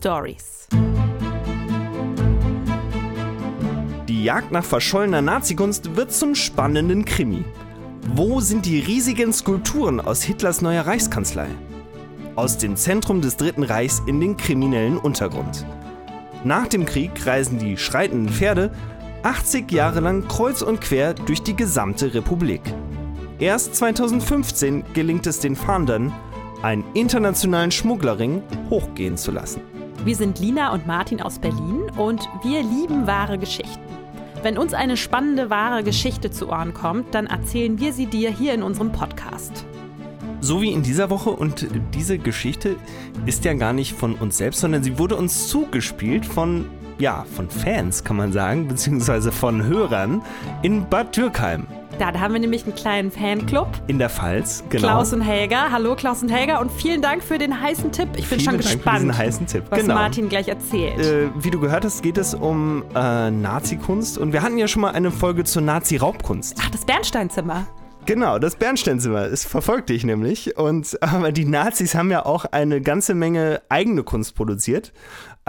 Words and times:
Stories. 0.00 0.66
Die 4.08 4.24
Jagd 4.24 4.50
nach 4.50 4.64
verschollener 4.64 5.20
Nazikunst 5.20 5.94
wird 5.94 6.10
zum 6.10 6.34
spannenden 6.34 7.04
Krimi. 7.04 7.44
Wo 8.14 8.40
sind 8.40 8.64
die 8.64 8.78
riesigen 8.78 9.30
Skulpturen 9.34 10.00
aus 10.00 10.22
Hitlers 10.22 10.62
neuer 10.62 10.86
Reichskanzlei? 10.86 11.48
Aus 12.34 12.56
dem 12.56 12.76
Zentrum 12.76 13.20
des 13.20 13.36
Dritten 13.36 13.62
Reichs 13.62 14.00
in 14.06 14.20
den 14.20 14.38
kriminellen 14.38 14.96
Untergrund. 14.96 15.66
Nach 16.44 16.66
dem 16.66 16.86
Krieg 16.86 17.26
reisen 17.26 17.58
die 17.58 17.76
schreitenden 17.76 18.32
Pferde 18.32 18.72
80 19.22 19.70
Jahre 19.70 20.00
lang 20.00 20.26
kreuz 20.28 20.62
und 20.62 20.80
quer 20.80 21.12
durch 21.12 21.42
die 21.42 21.56
gesamte 21.56 22.14
Republik. 22.14 22.62
Erst 23.38 23.74
2015 23.74 24.82
gelingt 24.94 25.26
es 25.26 25.40
den 25.40 25.56
Fahndern, 25.56 26.10
einen 26.62 26.84
internationalen 26.94 27.70
Schmugglerring 27.70 28.42
hochgehen 28.70 29.18
zu 29.18 29.30
lassen. 29.30 29.60
Wir 30.02 30.16
sind 30.16 30.38
Lina 30.38 30.72
und 30.72 30.86
Martin 30.86 31.20
aus 31.20 31.38
Berlin 31.38 31.82
und 31.98 32.26
wir 32.42 32.62
lieben 32.62 33.06
wahre 33.06 33.36
Geschichten. 33.36 33.82
Wenn 34.42 34.56
uns 34.56 34.72
eine 34.72 34.96
spannende 34.96 35.50
wahre 35.50 35.84
Geschichte 35.84 36.30
zu 36.30 36.48
Ohren 36.48 36.72
kommt, 36.72 37.14
dann 37.14 37.26
erzählen 37.26 37.78
wir 37.78 37.92
sie 37.92 38.06
dir 38.06 38.30
hier 38.30 38.54
in 38.54 38.62
unserem 38.62 38.92
Podcast. 38.92 39.66
So 40.40 40.62
wie 40.62 40.72
in 40.72 40.82
dieser 40.82 41.10
Woche 41.10 41.28
und 41.28 41.66
diese 41.92 42.16
Geschichte 42.16 42.76
ist 43.26 43.44
ja 43.44 43.52
gar 43.52 43.74
nicht 43.74 43.92
von 43.92 44.14
uns 44.14 44.38
selbst, 44.38 44.60
sondern 44.60 44.82
sie 44.82 44.98
wurde 44.98 45.16
uns 45.16 45.48
zugespielt 45.48 46.24
von 46.24 46.64
ja, 46.98 47.24
von 47.34 47.48
Fans 47.48 48.04
kann 48.04 48.16
man 48.16 48.32
sagen, 48.32 48.68
beziehungsweise 48.68 49.32
von 49.32 49.64
Hörern 49.64 50.22
in 50.62 50.86
Bad 50.88 51.16
Dürkheim. 51.16 51.66
Da, 52.00 52.10
da 52.10 52.20
haben 52.20 52.32
wir 52.32 52.40
nämlich 52.40 52.64
einen 52.64 52.74
kleinen 52.74 53.10
Fanclub. 53.10 53.68
In 53.86 53.98
der 53.98 54.08
Pfalz, 54.08 54.64
genau. 54.70 54.86
Klaus 54.86 55.12
und 55.12 55.20
Helga. 55.20 55.70
Hallo 55.70 55.94
Klaus 55.94 56.22
und 56.22 56.30
Helga 56.30 56.58
und 56.58 56.72
vielen 56.72 57.02
Dank 57.02 57.22
für 57.22 57.36
den 57.36 57.60
heißen 57.60 57.92
Tipp. 57.92 58.08
Ich 58.16 58.26
bin 58.26 58.38
Vielen 58.38 58.40
schon 58.40 58.52
Dank 58.54 58.62
gespannt, 58.62 59.00
für 59.00 59.06
diesen 59.08 59.18
heißen 59.18 59.46
Tipp. 59.46 59.64
was 59.68 59.80
genau. 59.80 59.96
Martin 59.96 60.30
gleich 60.30 60.48
erzählt. 60.48 60.98
Äh, 60.98 61.28
wie 61.36 61.50
du 61.50 61.60
gehört 61.60 61.84
hast, 61.84 62.02
geht 62.02 62.16
es 62.16 62.32
um 62.32 62.84
äh, 62.94 63.30
Nazi-Kunst 63.30 64.16
und 64.16 64.32
wir 64.32 64.40
hatten 64.40 64.56
ja 64.56 64.66
schon 64.66 64.80
mal 64.80 64.92
eine 64.92 65.10
Folge 65.10 65.44
zur 65.44 65.60
Nazi-Raubkunst. 65.60 66.56
Ach, 66.58 66.70
das 66.70 66.86
Bernsteinzimmer. 66.86 67.66
Genau, 68.06 68.38
das 68.38 68.56
Bernsteinzimmer. 68.56 69.26
Es 69.26 69.44
verfolgt 69.44 69.90
dich 69.90 70.02
nämlich. 70.02 70.56
Und 70.56 70.96
aber 71.02 71.32
die 71.32 71.44
Nazis 71.44 71.94
haben 71.94 72.10
ja 72.10 72.24
auch 72.24 72.46
eine 72.46 72.80
ganze 72.80 73.14
Menge 73.14 73.60
eigene 73.68 74.04
Kunst 74.04 74.34
produziert. 74.34 74.94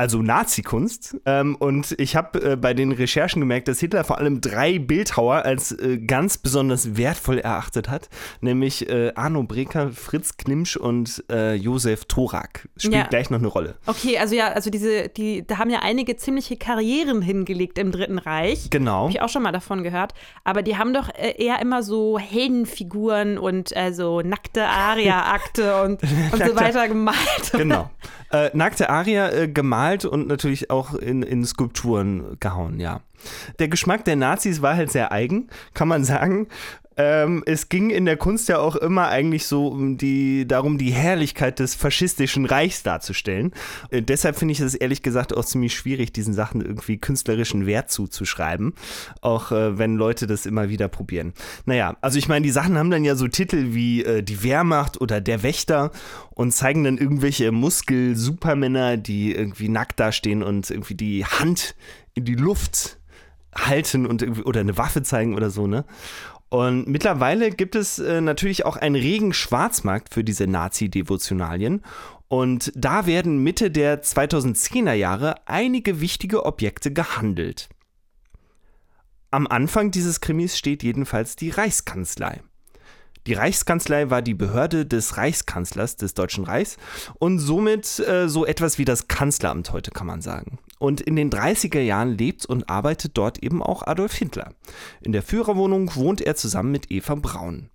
Also 0.02 0.24
Nazi-Kunst. 0.24 1.18
Ähm, 1.28 1.56
und 1.58 1.94
ich 2.00 2.16
habe 2.16 2.54
äh, 2.54 2.56
bei 2.56 2.74
den 2.74 2.92
Recherchen 2.92 3.40
gemerkt, 3.40 3.68
dass 3.68 3.80
Hitler 3.80 4.04
vor 4.04 4.18
allem 4.18 4.42
drei 4.42 4.80
Bildhauer 4.80 5.46
als 5.46 5.74
äh, 5.74 6.00
ganz 6.00 6.40
besonders 6.40 6.98
wertvoll 6.98 7.38
erachtet 7.38 7.88
hat. 7.88 8.10
Nämlich 8.40 8.90
äh, 8.90 9.12
Arno 9.14 9.44
Breker, 9.44 9.92
Fritz 9.92 10.38
Klimsch 10.38 10.76
und 10.76 11.24
äh, 11.30 11.54
Josef 11.54 12.06
Thorak. 12.06 12.68
Spielt 12.78 12.96
Ja. 12.96 13.04
gleich 13.04 13.30
noch 13.30 13.38
eine 13.38 13.46
Rolle. 13.46 13.76
Okay, 13.86 14.18
also 14.18 14.34
ja, 14.34 14.48
also 14.48 14.72
diese, 14.72 15.08
die, 15.10 15.46
da 15.46 15.60
haben 15.60 15.70
ja 15.70 15.82
einige 15.84 16.16
ziemliche 16.16 16.58
Karrieren 16.58 17.22
hingelegt 17.22 17.78
im 17.78 17.92
Dritten 17.92 18.18
Reich. 18.18 18.72
Genau. 18.72 19.02
Habe 19.04 19.12
ich 19.12 19.22
auch 19.22 19.30
schon 19.30 19.44
mal 19.44 19.52
davon 19.52 19.84
gehört. 19.84 20.16
Aber 20.44 20.64
die 20.64 20.80
haben 20.80 20.96
doch 20.96 21.10
äh, 21.10 21.36
eher 21.38 21.62
immer 21.62 21.84
so 21.84 22.18
Heldenfiguren 22.18 23.38
und 23.38 23.78
äh, 23.78 23.94
so 23.94 24.22
nackte 24.22 24.66
Aria-Akte 24.66 25.84
und, 25.84 26.02
und 26.32 26.44
so 26.44 26.56
weiter 26.56 26.88
gemalt. 26.88 27.52
Genau. 27.52 27.92
Nackte 28.54 28.90
Aria 28.90 29.28
äh, 29.28 29.50
gemalt 29.92 30.06
und 30.06 30.28
natürlich 30.28 30.70
auch 30.70 30.94
in, 30.94 31.24
in 31.24 31.46
Skulpturen 31.46 32.38
gehauen, 32.40 32.80
ja. 32.80 33.02
Der 33.60 33.68
Geschmack 33.68 34.06
der 34.06 34.16
Nazis 34.16 34.62
war 34.62 34.76
halt 34.76 34.92
sehr 34.92 35.12
eigen, 35.12 35.50
kann 35.74 35.88
man 35.88 36.04
sagen. 36.04 36.48
Ähm, 36.98 37.42
es 37.46 37.70
ging 37.70 37.90
in 37.90 38.06
der 38.06 38.18
Kunst 38.18 38.50
ja 38.50 38.60
auch 38.60 38.76
immer 38.76 39.08
eigentlich 39.08 39.46
so 39.46 39.68
um 39.68 39.98
die, 39.98 40.46
darum, 40.46 40.78
die 40.78 40.92
Herrlichkeit 40.92 41.60
des 41.60 41.74
faschistischen 41.74 42.46
Reichs 42.46 42.84
darzustellen. 42.84 43.54
Äh, 43.90 44.02
deshalb 44.02 44.38
finde 44.38 44.52
ich 44.52 44.60
es 44.60 44.76
ehrlich 44.76 45.02
gesagt 45.02 45.36
auch 45.36 45.46
ziemlich 45.46 45.74
schwierig, 45.74 46.12
diesen 46.12 46.34
Sachen 46.34 46.62
irgendwie 46.62 46.98
künstlerischen 46.98 47.66
Wert 47.66 47.92
zuzuschreiben. 47.92 48.74
Auch 49.22 49.52
äh, 49.52 49.78
wenn 49.78 49.96
Leute 49.96 50.28
das 50.28 50.46
immer 50.46 50.68
wieder 50.70 50.90
probieren. 50.90 51.34
Naja, 51.66 51.96
also 52.02 52.18
ich 52.18 52.28
meine, 52.28 52.44
die 52.44 52.52
Sachen 52.52 52.78
haben 52.78 52.92
dann 52.92 53.06
ja 53.06 53.16
so 53.16 53.28
Titel 53.28 53.74
wie 53.74 54.04
äh, 54.04 54.22
die 54.22 54.44
Wehrmacht 54.44 55.00
oder 55.00 55.22
der 55.22 55.44
Wächter 55.44 55.92
und 56.32 56.52
zeigen 56.52 56.84
dann 56.84 56.98
irgendwelche 56.98 57.52
Muskel-Supermänner, 57.52 58.98
die 58.98 59.34
irgendwie 59.34 59.70
nackt 59.70 60.00
dastehen 60.00 60.44
und 60.44 60.70
irgendwie 60.70 60.96
die 60.96 61.26
Hand 61.26 61.76
in 62.16 62.26
die 62.26 62.36
Luft 62.36 62.98
halten 63.56 64.06
und 64.06 64.46
oder 64.46 64.62
eine 64.62 64.78
Waffe 64.78 65.04
zeigen 65.04 65.36
oder 65.36 65.50
so, 65.50 65.68
ne? 65.68 65.86
Und 66.52 66.86
mittlerweile 66.86 67.50
gibt 67.50 67.76
es 67.76 67.98
äh, 67.98 68.20
natürlich 68.20 68.66
auch 68.66 68.76
einen 68.76 68.96
regen 68.96 69.32
Schwarzmarkt 69.32 70.14
für 70.14 70.22
diese 70.22 70.48
Nazi-Devotionalien. 70.48 71.82
Und 72.28 72.74
da 72.76 73.06
werden 73.06 73.42
Mitte 73.42 73.72
der 73.72 74.04
2010er 74.04 74.92
Jahre 74.92 75.48
einige 75.48 76.02
wichtige 76.02 76.46
Objekte 76.46 76.92
gehandelt. 76.92 77.70
Am 79.32 79.48
Anfang 79.48 79.92
dieses 79.92 80.20
Krimis 80.20 80.58
steht 80.58 80.84
jedenfalls 80.84 81.38
die 81.38 81.52
Reichskanzlei. 81.52 82.42
Die 83.28 83.34
Reichskanzlei 83.34 84.10
war 84.10 84.22
die 84.22 84.34
Behörde 84.34 84.86
des 84.86 85.18
Reichskanzlers 85.18 85.96
des 85.96 86.16
Deutschen 86.16 86.44
Reichs 86.44 86.78
und 87.20 87.38
somit 87.38 88.00
äh, 88.00 88.28
so 88.28 88.46
etwas 88.46 88.80
wie 88.80 88.86
das 88.86 89.08
Kanzleramt 89.08 89.72
heute, 89.72 89.92
kann 89.92 90.08
man 90.08 90.22
sagen. 90.22 90.58
Und 90.80 91.02
in 91.02 91.16
den 91.16 91.30
30er 91.30 91.82
Jahren 91.82 92.18
lebt 92.18 92.48
und 92.48 92.70
arbeitet 92.70 93.18
dort 93.18 93.44
eben 93.44 93.62
auch 93.62 93.86
Adolf 93.86 94.14
Hitler. 94.14 94.56
In 95.02 95.12
der 95.12 95.22
Führerwohnung 95.22 95.96
wohnt 95.96 96.22
er 96.22 96.36
zusammen 96.36 96.72
mit 96.72 96.90
Eva 96.90 97.14
Braun. 97.14 97.70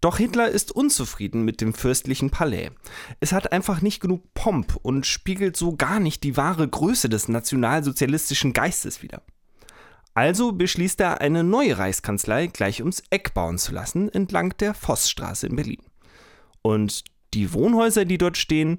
Doch 0.00 0.18
Hitler 0.18 0.48
ist 0.48 0.72
unzufrieden 0.72 1.44
mit 1.44 1.60
dem 1.60 1.74
fürstlichen 1.74 2.30
Palais. 2.30 2.70
Es 3.20 3.32
hat 3.32 3.52
einfach 3.52 3.82
nicht 3.82 4.00
genug 4.00 4.22
Pomp 4.34 4.76
und 4.82 5.06
spiegelt 5.06 5.56
so 5.56 5.76
gar 5.76 6.00
nicht 6.00 6.22
die 6.22 6.36
wahre 6.36 6.68
Größe 6.68 7.08
des 7.08 7.28
nationalsozialistischen 7.28 8.52
Geistes 8.52 9.02
wider. 9.02 9.22
Also 10.16 10.52
beschließt 10.52 10.98
er, 11.02 11.20
eine 11.20 11.44
neue 11.44 11.76
Reichskanzlei 11.76 12.46
gleich 12.46 12.80
ums 12.80 13.02
Eck 13.10 13.34
bauen 13.34 13.58
zu 13.58 13.72
lassen, 13.72 14.08
entlang 14.08 14.56
der 14.56 14.72
Vossstraße 14.72 15.46
in 15.46 15.56
Berlin. 15.56 15.82
Und 16.62 17.04
die 17.34 17.52
Wohnhäuser, 17.52 18.06
die 18.06 18.16
dort 18.16 18.38
stehen, 18.38 18.78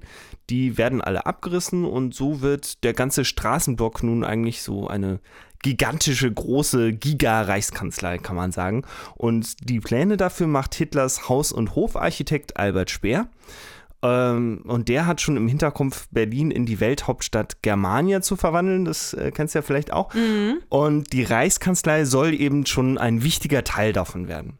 die 0.50 0.76
werden 0.78 1.00
alle 1.00 1.26
abgerissen 1.26 1.84
und 1.84 2.12
so 2.12 2.40
wird 2.40 2.82
der 2.82 2.92
ganze 2.92 3.24
Straßenblock 3.24 4.02
nun 4.02 4.24
eigentlich 4.24 4.62
so 4.62 4.88
eine 4.88 5.20
gigantische, 5.62 6.32
große 6.32 6.92
Giga-Reichskanzlei, 6.94 8.18
kann 8.18 8.34
man 8.34 8.50
sagen. 8.50 8.82
Und 9.14 9.68
die 9.68 9.78
Pläne 9.78 10.16
dafür 10.16 10.48
macht 10.48 10.74
Hitlers 10.74 11.28
Haus- 11.28 11.52
und 11.52 11.76
Hofarchitekt 11.76 12.56
Albert 12.56 12.90
Speer. 12.90 13.28
Ähm, 14.02 14.62
und 14.64 14.88
der 14.88 15.06
hat 15.06 15.20
schon 15.20 15.36
im 15.36 15.48
Hinterkopf, 15.48 16.06
Berlin 16.10 16.50
in 16.50 16.66
die 16.66 16.80
Welthauptstadt 16.80 17.62
Germania 17.62 18.20
zu 18.20 18.36
verwandeln. 18.36 18.84
Das 18.84 19.14
äh, 19.14 19.32
kennst 19.32 19.54
du 19.54 19.58
ja 19.58 19.62
vielleicht 19.62 19.92
auch. 19.92 20.12
Und 20.68 21.12
die 21.12 21.24
Reichskanzlei 21.24 22.04
soll 22.04 22.34
eben 22.34 22.66
schon 22.66 22.98
ein 22.98 23.22
wichtiger 23.22 23.64
Teil 23.64 23.92
davon 23.92 24.28
werden. 24.28 24.58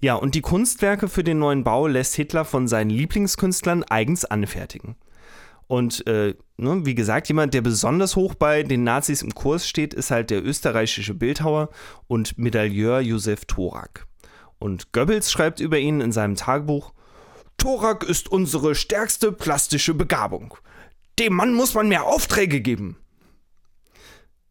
Ja, 0.00 0.16
und 0.16 0.34
die 0.34 0.40
Kunstwerke 0.40 1.08
für 1.08 1.22
den 1.22 1.38
neuen 1.38 1.62
Bau 1.62 1.86
lässt 1.86 2.16
Hitler 2.16 2.44
von 2.44 2.66
seinen 2.66 2.90
Lieblingskünstlern 2.90 3.84
eigens 3.84 4.24
anfertigen. 4.24 4.96
Und 5.68 6.06
äh, 6.08 6.34
ne, 6.56 6.84
wie 6.84 6.96
gesagt, 6.96 7.28
jemand, 7.28 7.54
der 7.54 7.62
besonders 7.62 8.16
hoch 8.16 8.34
bei 8.34 8.64
den 8.64 8.82
Nazis 8.82 9.22
im 9.22 9.32
Kurs 9.32 9.66
steht, 9.66 9.94
ist 9.94 10.10
halt 10.10 10.30
der 10.30 10.44
österreichische 10.44 11.14
Bildhauer 11.14 11.70
und 12.08 12.36
Medailleur 12.36 13.00
Josef 13.00 13.44
Thorak. 13.44 14.06
Und 14.58 14.92
Goebbels 14.92 15.30
schreibt 15.30 15.60
über 15.60 15.78
ihn 15.78 16.00
in 16.00 16.12
seinem 16.12 16.34
Tagebuch, 16.34 16.92
Thorak 17.58 18.04
ist 18.04 18.30
unsere 18.30 18.74
stärkste 18.74 19.32
plastische 19.32 19.94
Begabung. 19.94 20.54
Dem 21.18 21.34
Mann 21.34 21.54
muss 21.54 21.74
man 21.74 21.88
mehr 21.88 22.04
Aufträge 22.04 22.60
geben. 22.60 22.96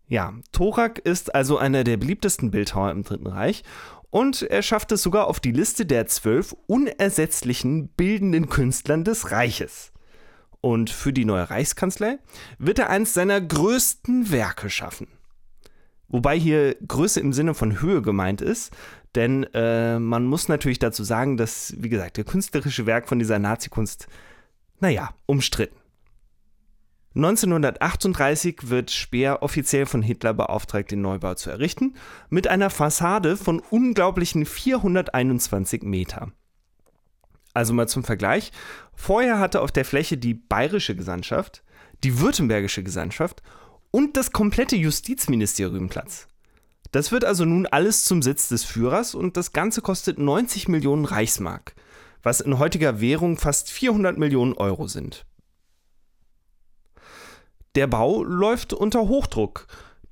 Ja, 0.07 0.33
Thorak 0.51 0.99
ist 0.99 1.33
also 1.33 1.57
einer 1.57 1.83
der 1.83 1.97
beliebtesten 1.97 2.51
Bildhauer 2.51 2.91
im 2.91 3.03
Dritten 3.03 3.27
Reich 3.27 3.63
und 4.09 4.41
er 4.41 4.61
schafft 4.61 4.91
es 4.91 5.01
sogar 5.01 5.27
auf 5.27 5.39
die 5.39 5.53
Liste 5.53 5.85
der 5.85 6.05
zwölf 6.05 6.53
unersetzlichen 6.67 7.87
bildenden 7.87 8.49
Künstlern 8.49 9.03
des 9.03 9.31
Reiches. 9.31 9.93
Und 10.59 10.89
für 10.89 11.13
die 11.13 11.25
neue 11.25 11.49
Reichskanzlei 11.49 12.19
wird 12.59 12.77
er 12.77 12.89
eins 12.89 13.13
seiner 13.13 13.41
größten 13.41 14.29
Werke 14.31 14.69
schaffen. 14.69 15.07
Wobei 16.07 16.37
hier 16.37 16.75
Größe 16.85 17.21
im 17.21 17.31
Sinne 17.31 17.53
von 17.53 17.81
Höhe 17.81 18.01
gemeint 18.01 18.41
ist, 18.41 18.71
denn 19.15 19.43
äh, 19.53 19.99
man 19.99 20.25
muss 20.25 20.47
natürlich 20.47 20.79
dazu 20.79 21.03
sagen, 21.03 21.37
dass, 21.37 21.73
wie 21.77 21.89
gesagt, 21.89 22.17
der 22.17 22.23
künstlerische 22.23 22.85
Werk 22.85 23.07
von 23.07 23.19
dieser 23.19 23.39
Nazikunst, 23.39 24.07
naja, 24.79 25.09
umstritten. 25.25 25.75
1938 27.13 28.69
wird 28.69 28.89
Speer 28.89 29.43
offiziell 29.43 29.85
von 29.85 30.01
Hitler 30.01 30.33
beauftragt, 30.33 30.91
den 30.91 31.01
Neubau 31.01 31.33
zu 31.33 31.49
errichten, 31.49 31.95
mit 32.29 32.47
einer 32.47 32.69
Fassade 32.69 33.35
von 33.35 33.59
unglaublichen 33.59 34.45
421 34.45 35.83
Meter. 35.83 36.31
Also 37.53 37.73
mal 37.73 37.89
zum 37.89 38.05
Vergleich. 38.05 38.53
Vorher 38.93 39.39
hatte 39.39 39.59
auf 39.59 39.73
der 39.73 39.83
Fläche 39.83 40.17
die 40.17 40.33
bayerische 40.33 40.95
Gesandtschaft, 40.95 41.63
die 42.05 42.19
württembergische 42.19 42.81
Gesandtschaft 42.81 43.43
und 43.91 44.15
das 44.15 44.31
komplette 44.31 44.77
Justizministerium 44.77 45.89
Platz. 45.89 46.29
Das 46.91 47.11
wird 47.11 47.23
also 47.23 47.45
nun 47.45 47.65
alles 47.65 48.03
zum 48.03 48.21
Sitz 48.21 48.49
des 48.49 48.63
Führers 48.63 49.15
und 49.15 49.37
das 49.37 49.53
Ganze 49.53 49.81
kostet 49.81 50.19
90 50.19 50.67
Millionen 50.67 51.05
Reichsmark, 51.05 51.73
was 52.21 52.41
in 52.41 52.59
heutiger 52.59 52.99
Währung 52.99 53.37
fast 53.37 53.71
400 53.71 54.17
Millionen 54.17 54.53
Euro 54.53 54.87
sind. 54.87 55.25
Der 57.75 57.87
Bau 57.87 58.23
läuft 58.23 58.73
unter 58.73 59.07
Hochdruck, 59.07 59.67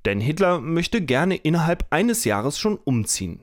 denn 0.06 0.22
Hitler 0.22 0.62
möchte 0.62 1.02
gerne 1.02 1.36
innerhalb 1.36 1.86
eines 1.90 2.24
Jahres 2.24 2.58
schon 2.58 2.78
umziehen. 2.78 3.42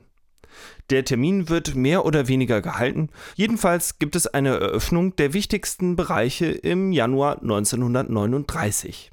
Der 0.88 1.04
Termin 1.04 1.50
wird 1.50 1.74
mehr 1.74 2.06
oder 2.06 2.28
weniger 2.28 2.62
gehalten. 2.62 3.10
Jedenfalls 3.34 3.98
gibt 3.98 4.16
es 4.16 4.26
eine 4.26 4.58
Eröffnung 4.58 5.14
der 5.16 5.34
wichtigsten 5.34 5.96
Bereiche 5.96 6.46
im 6.46 6.92
Januar 6.92 7.42
1939. 7.42 9.10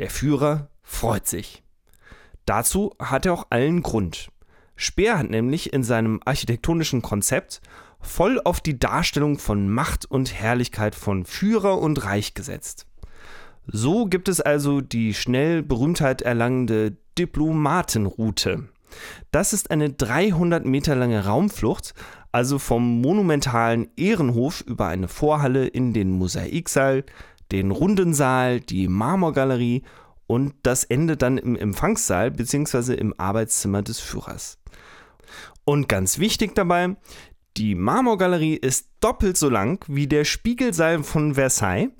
Der 0.00 0.10
Führer 0.10 0.70
freut 0.82 1.28
sich. 1.28 1.62
Dazu 2.46 2.94
hat 2.98 3.26
er 3.26 3.34
auch 3.34 3.46
allen 3.50 3.82
Grund. 3.82 4.30
Speer 4.76 5.18
hat 5.18 5.30
nämlich 5.30 5.72
in 5.72 5.82
seinem 5.82 6.20
architektonischen 6.24 7.02
Konzept 7.02 7.60
voll 8.00 8.40
auf 8.44 8.60
die 8.60 8.78
Darstellung 8.78 9.38
von 9.38 9.68
Macht 9.68 10.04
und 10.06 10.32
Herrlichkeit 10.32 10.94
von 10.94 11.24
Führer 11.24 11.78
und 11.78 12.04
Reich 12.04 12.34
gesetzt. 12.34 12.86
So 13.66 14.06
gibt 14.06 14.28
es 14.28 14.40
also 14.40 14.80
die 14.80 15.12
schnell 15.12 15.62
Berühmtheit 15.62 16.22
erlangende 16.22 16.96
Diplomatenroute. 17.18 18.68
Das 19.32 19.52
ist 19.52 19.72
eine 19.72 19.90
300 19.90 20.64
Meter 20.64 20.94
lange 20.94 21.24
Raumflucht, 21.24 21.94
also 22.30 22.58
vom 22.58 23.00
monumentalen 23.00 23.88
Ehrenhof 23.96 24.60
über 24.60 24.86
eine 24.86 25.08
Vorhalle 25.08 25.66
in 25.66 25.92
den 25.92 26.12
Mosaiksaal, 26.12 27.04
den 27.50 27.72
Rundensaal, 27.72 28.60
die 28.60 28.86
Marmorgalerie 28.88 29.82
und 30.26 30.54
das 30.62 30.84
Ende 30.84 31.16
dann 31.16 31.38
im 31.38 31.56
Empfangssaal 31.56 32.30
bzw. 32.30 32.94
im 32.94 33.14
Arbeitszimmer 33.18 33.82
des 33.82 34.00
Führers. 34.00 34.58
Und 35.64 35.88
ganz 35.88 36.18
wichtig 36.18 36.54
dabei, 36.54 36.96
die 37.56 37.74
Marmorgalerie 37.74 38.56
ist 38.56 38.88
doppelt 39.00 39.36
so 39.36 39.48
lang 39.48 39.84
wie 39.88 40.06
der 40.06 40.24
Spiegelsaal 40.24 41.02
von 41.02 41.34
Versailles, 41.34 41.90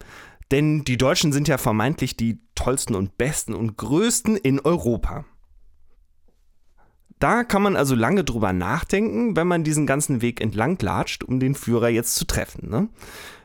denn 0.50 0.84
die 0.84 0.98
Deutschen 0.98 1.32
sind 1.32 1.48
ja 1.48 1.58
vermeintlich 1.58 2.16
die 2.16 2.40
tollsten 2.54 2.94
und 2.94 3.18
besten 3.18 3.54
und 3.54 3.76
größten 3.76 4.36
in 4.36 4.60
Europa. 4.60 5.24
Da 7.18 7.44
kann 7.44 7.62
man 7.62 7.76
also 7.76 7.94
lange 7.94 8.24
drüber 8.24 8.52
nachdenken, 8.52 9.36
wenn 9.36 9.46
man 9.46 9.64
diesen 9.64 9.86
ganzen 9.86 10.20
Weg 10.20 10.40
entlang 10.40 10.78
latscht, 10.80 11.24
um 11.24 11.40
den 11.40 11.54
Führer 11.54 11.88
jetzt 11.88 12.14
zu 12.14 12.26
treffen. 12.26 12.68
Ne? 12.68 12.88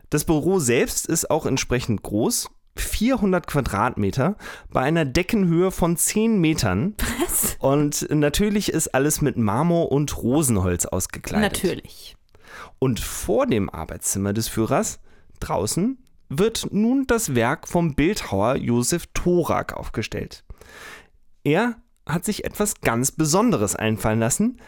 Das 0.10 0.26
Büro 0.26 0.60
selbst 0.60 1.08
ist 1.08 1.32
auch 1.32 1.46
entsprechend 1.46 2.04
groß. 2.04 2.50
400 2.76 3.48
Quadratmeter 3.48 4.38
bei 4.70 4.82
einer 4.82 5.06
Deckenhöhe 5.06 5.72
von 5.72 5.98
10 5.98 6.40
Metern. 6.40 6.96
Was? 7.20 7.58
Und 7.60 8.10
natürlich 8.10 8.72
ist 8.72 8.90
alles 8.90 9.22
mit 9.22 9.38
Marmor 9.38 9.92
und 9.92 10.18
Rosenholz 10.18 10.86
ausgekleidet. 10.86 11.52
Natürlich. 11.54 12.16
Und 12.80 13.00
vor 13.00 13.46
dem 13.46 13.70
Arbeitszimmer 13.70 14.34
des 14.34 14.48
Führers, 14.48 15.00
draußen, 15.40 15.98
wird 16.30 16.68
nun 16.72 17.06
das 17.08 17.36
Werk 17.36 17.68
vom 17.68 17.94
Bildhauer 17.94 18.56
Josef 18.56 19.08
Thorak 19.14 19.74
aufgestellt. 19.74 20.44
Er 21.44 21.76
hat 22.08 22.26
sich 22.26 22.46
etwas 22.46 22.82
ganz 22.82 23.12
Besonderes 23.12 23.76
einfallen 23.76 24.20
lassen, 24.20 24.62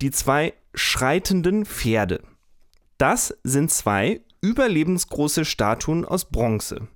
die 0.00 0.10
zwei 0.10 0.54
schreitenden 0.74 1.64
Pferde. 1.64 2.22
Das 2.98 3.34
sind 3.42 3.70
zwei 3.70 4.20
überlebensgroße 4.40 5.44
Statuen 5.44 6.04
aus 6.04 6.26
Bronze. 6.26 6.88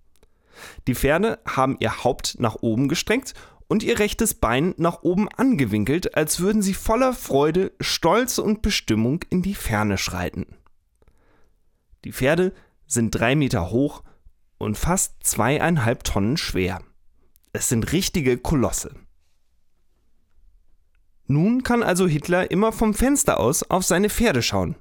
Die 0.86 0.94
Pferde 0.94 1.38
haben 1.46 1.76
ihr 1.80 2.04
Haupt 2.04 2.36
nach 2.38 2.56
oben 2.60 2.88
gestreckt 2.88 3.34
und 3.68 3.82
ihr 3.82 3.98
rechtes 3.98 4.34
Bein 4.34 4.74
nach 4.76 5.02
oben 5.02 5.28
angewinkelt, 5.28 6.14
als 6.14 6.40
würden 6.40 6.62
sie 6.62 6.74
voller 6.74 7.14
Freude, 7.14 7.72
Stolz 7.80 8.38
und 8.38 8.62
Bestimmung 8.62 9.24
in 9.30 9.42
die 9.42 9.54
Ferne 9.54 9.96
schreiten. 9.96 10.46
Die 12.04 12.12
Pferde 12.12 12.52
sind 12.86 13.12
drei 13.12 13.34
Meter 13.34 13.70
hoch 13.70 14.02
und 14.58 14.76
fast 14.76 15.24
zweieinhalb 15.24 16.04
Tonnen 16.04 16.36
schwer. 16.36 16.82
Es 17.52 17.68
sind 17.68 17.92
richtige 17.92 18.38
Kolosse. 18.38 18.94
Nun 21.26 21.62
kann 21.62 21.82
also 21.82 22.06
Hitler 22.06 22.50
immer 22.50 22.72
vom 22.72 22.92
Fenster 22.92 23.40
aus 23.40 23.62
auf 23.62 23.84
seine 23.84 24.10
Pferde 24.10 24.42
schauen. 24.42 24.76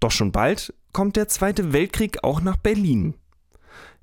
Doch 0.00 0.10
schon 0.10 0.32
bald 0.32 0.74
kommt 0.92 1.16
der 1.16 1.28
Zweite 1.28 1.72
Weltkrieg 1.72 2.22
auch 2.24 2.40
nach 2.40 2.56
Berlin. 2.56 3.14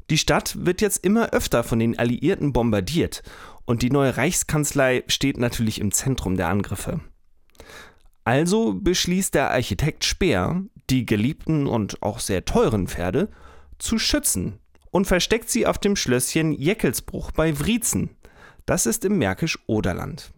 Die 0.10 0.18
Stadt 0.18 0.66
wird 0.66 0.82
jetzt 0.82 1.04
immer 1.04 1.34
öfter 1.34 1.64
von 1.64 1.80
den 1.80 1.98
Alliierten 2.00 2.52
bombardiert 2.52 3.22
und 3.66 3.84
die 3.84 3.92
neue 3.92 4.18
Reichskanzlei 4.18 5.04
steht 5.08 5.38
natürlich 5.38 5.80
im 5.80 5.92
Zentrum 5.92 6.36
der 6.36 6.48
Angriffe. 6.48 7.02
Also 8.24 8.74
beschließt 8.74 9.36
der 9.36 9.52
Architekt 9.52 10.04
Speer, 10.04 10.64
die 10.90 11.06
geliebten 11.06 11.68
und 11.68 12.02
auch 12.02 12.20
sehr 12.20 12.46
teuren 12.46 12.88
Pferde 12.88 13.30
zu 13.78 14.00
schützen 14.00 14.60
und 14.92 15.06
versteckt 15.06 15.50
sie 15.50 15.68
auf 15.68 15.78
dem 15.78 15.96
Schlösschen 15.96 16.52
Jeckelsbruch 16.52 17.32
bei 17.32 17.60
Wriezen. 17.60 18.10
Das 18.66 18.86
ist 18.86 19.06
im 19.06 19.18
Märkisch-Oderland. 19.18 20.32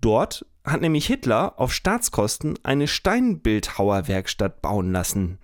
Dort 0.00 0.46
hat 0.64 0.80
nämlich 0.80 1.06
Hitler 1.06 1.54
auf 1.58 1.72
Staatskosten 1.72 2.58
eine 2.62 2.86
Steinbildhauerwerkstatt 2.86 4.62
bauen 4.62 4.92
lassen. 4.92 5.38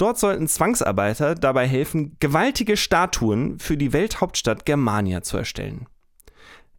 Dort 0.00 0.18
sollten 0.18 0.48
Zwangsarbeiter 0.48 1.34
dabei 1.34 1.68
helfen, 1.68 2.16
gewaltige 2.20 2.78
Statuen 2.78 3.58
für 3.58 3.76
die 3.76 3.92
Welthauptstadt 3.92 4.64
Germania 4.64 5.20
zu 5.20 5.36
erstellen. 5.36 5.88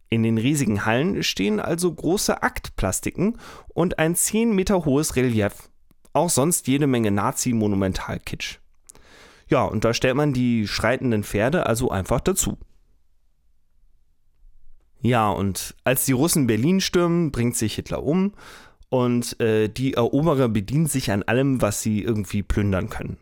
In 0.08 0.24
den 0.24 0.38
riesigen 0.38 0.84
Hallen 0.84 1.22
stehen 1.22 1.60
also 1.60 1.94
große 1.94 2.42
Aktplastiken 2.42 3.38
und 3.68 4.00
ein 4.00 4.16
10 4.16 4.56
Meter 4.56 4.84
hohes 4.84 5.14
Relief. 5.14 5.70
Auch 6.12 6.30
sonst 6.30 6.66
jede 6.66 6.88
Menge 6.88 7.12
Nazi-Monumentalkitsch. 7.12 8.58
Ja, 9.46 9.66
und 9.66 9.84
da 9.84 9.94
stellt 9.94 10.16
man 10.16 10.32
die 10.32 10.66
schreitenden 10.66 11.22
Pferde 11.22 11.66
also 11.66 11.90
einfach 11.90 12.20
dazu. 12.20 12.58
Ja, 15.00 15.30
und 15.30 15.76
als 15.84 16.06
die 16.06 16.12
Russen 16.12 16.48
Berlin 16.48 16.80
stürmen, 16.80 17.30
bringt 17.30 17.56
sich 17.56 17.76
Hitler 17.76 18.02
um 18.02 18.32
und 18.92 19.40
äh, 19.40 19.70
die 19.70 19.94
Eroberer 19.94 20.50
bedienen 20.50 20.84
sich 20.86 21.10
an 21.10 21.22
allem, 21.22 21.62
was 21.62 21.80
sie 21.80 22.02
irgendwie 22.02 22.42
plündern 22.42 22.90
können. 22.90 23.16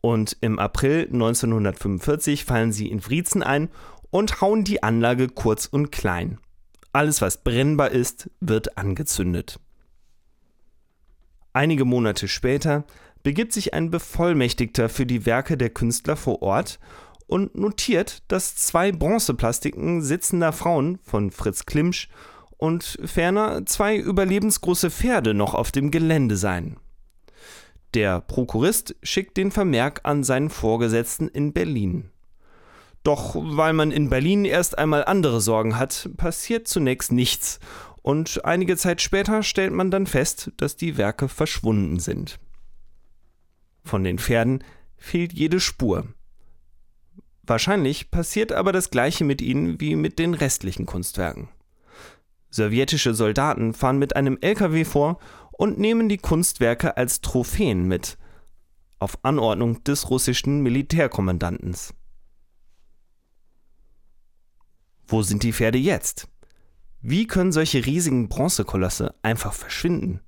Und 0.00 0.38
im 0.40 0.58
April 0.58 1.10
1945 1.12 2.46
fallen 2.46 2.72
sie 2.72 2.88
in 2.88 3.04
Wriezen 3.04 3.42
ein 3.42 3.68
und 4.08 4.40
hauen 4.40 4.64
die 4.64 4.82
Anlage 4.82 5.28
kurz 5.28 5.66
und 5.66 5.92
klein. 5.92 6.38
Alles, 6.90 7.20
was 7.20 7.44
brennbar 7.44 7.90
ist, 7.90 8.30
wird 8.40 8.78
angezündet. 8.78 9.60
Einige 11.52 11.84
Monate 11.84 12.26
später 12.26 12.86
begibt 13.22 13.52
sich 13.52 13.74
ein 13.74 13.90
Bevollmächtigter 13.90 14.88
für 14.88 15.04
die 15.04 15.26
Werke 15.26 15.58
der 15.58 15.68
Künstler 15.68 16.16
vor 16.16 16.40
Ort 16.40 16.80
und 17.26 17.54
notiert, 17.54 18.22
dass 18.28 18.56
zwei 18.56 18.90
Bronzeplastiken 18.90 20.00
sitzender 20.00 20.54
Frauen 20.54 20.98
von 21.02 21.30
Fritz 21.30 21.66
Klimsch 21.66 22.08
und 22.58 22.98
ferner 23.04 23.64
zwei 23.64 23.96
überlebensgroße 23.96 24.90
Pferde 24.90 25.32
noch 25.32 25.54
auf 25.54 25.72
dem 25.72 25.90
Gelände 25.90 26.36
seien. 26.36 26.76
Der 27.94 28.20
Prokurist 28.20 28.94
schickt 29.02 29.38
den 29.38 29.50
Vermerk 29.50 30.00
an 30.02 30.22
seinen 30.22 30.50
Vorgesetzten 30.50 31.28
in 31.28 31.54
Berlin. 31.54 32.10
Doch 33.02 33.34
weil 33.34 33.72
man 33.72 33.90
in 33.90 34.10
Berlin 34.10 34.44
erst 34.44 34.76
einmal 34.76 35.04
andere 35.04 35.40
Sorgen 35.40 35.78
hat, 35.78 36.10
passiert 36.16 36.68
zunächst 36.68 37.12
nichts, 37.12 37.60
und 38.02 38.44
einige 38.44 38.76
Zeit 38.76 39.02
später 39.02 39.42
stellt 39.42 39.72
man 39.72 39.90
dann 39.90 40.06
fest, 40.06 40.52
dass 40.56 40.76
die 40.76 40.96
Werke 40.96 41.28
verschwunden 41.28 41.98
sind. 41.98 42.38
Von 43.84 44.04
den 44.04 44.18
Pferden 44.18 44.64
fehlt 44.96 45.32
jede 45.32 45.60
Spur. 45.60 46.06
Wahrscheinlich 47.42 48.10
passiert 48.10 48.52
aber 48.52 48.72
das 48.72 48.90
gleiche 48.90 49.24
mit 49.24 49.40
ihnen 49.40 49.80
wie 49.80 49.96
mit 49.96 50.18
den 50.18 50.34
restlichen 50.34 50.86
Kunstwerken. 50.86 51.48
Sowjetische 52.50 53.14
Soldaten 53.14 53.74
fahren 53.74 53.98
mit 53.98 54.16
einem 54.16 54.38
LKW 54.40 54.84
vor 54.84 55.18
und 55.52 55.78
nehmen 55.78 56.08
die 56.08 56.18
Kunstwerke 56.18 56.96
als 56.96 57.20
Trophäen 57.20 57.86
mit, 57.86 58.16
auf 58.98 59.18
Anordnung 59.22 59.82
des 59.84 60.10
russischen 60.10 60.62
Militärkommandanten. 60.62 61.76
Wo 65.06 65.22
sind 65.22 65.42
die 65.42 65.52
Pferde 65.52 65.78
jetzt? 65.78 66.28
Wie 67.00 67.26
können 67.26 67.52
solche 67.52 67.86
riesigen 67.86 68.28
Bronzekolosse 68.28 69.14
einfach 69.22 69.52
verschwinden? 69.52 70.20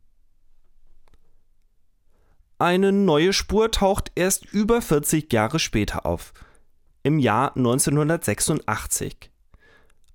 Eine 2.58 2.92
neue 2.92 3.32
Spur 3.32 3.70
taucht 3.70 4.12
erst 4.14 4.44
über 4.46 4.82
40 4.82 5.32
Jahre 5.32 5.58
später 5.58 6.06
auf– 6.06 6.32
im 7.02 7.18
Jahr 7.18 7.56
1986. 7.56 9.30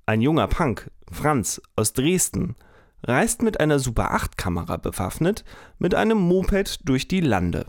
Ein 0.06 0.22
junger 0.22 0.48
Punk, 0.48 0.92
Franz 1.12 1.62
aus 1.76 1.94
Dresden, 1.94 2.56
reist 3.04 3.42
mit 3.42 3.60
einer 3.60 3.80
Super 3.80 4.12
8 4.12 4.38
Kamera 4.38 4.78
bewaffnet 4.78 5.44
mit 5.78 5.96
einem 5.96 6.18
Moped 6.18 6.80
durch 6.88 7.08
die 7.08 7.22
Lande. 7.22 7.66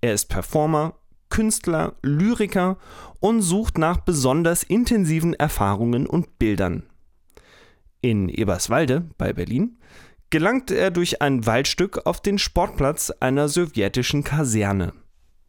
Er 0.00 0.14
ist 0.14 0.26
Performer, 0.28 0.94
Künstler, 1.28 1.94
Lyriker 2.02 2.78
und 3.20 3.42
sucht 3.42 3.78
nach 3.78 3.98
besonders 3.98 4.62
intensiven 4.62 5.34
Erfahrungen 5.34 6.06
und 6.06 6.38
Bildern. 6.38 6.84
In 8.00 8.28
Eberswalde 8.28 9.10
bei 9.18 9.32
Berlin 9.32 9.78
gelangt 10.30 10.70
er 10.70 10.90
durch 10.90 11.20
ein 11.22 11.44
Waldstück 11.44 12.06
auf 12.06 12.20
den 12.20 12.38
Sportplatz 12.38 13.10
einer 13.20 13.48
sowjetischen 13.48 14.24
Kaserne. 14.24 14.92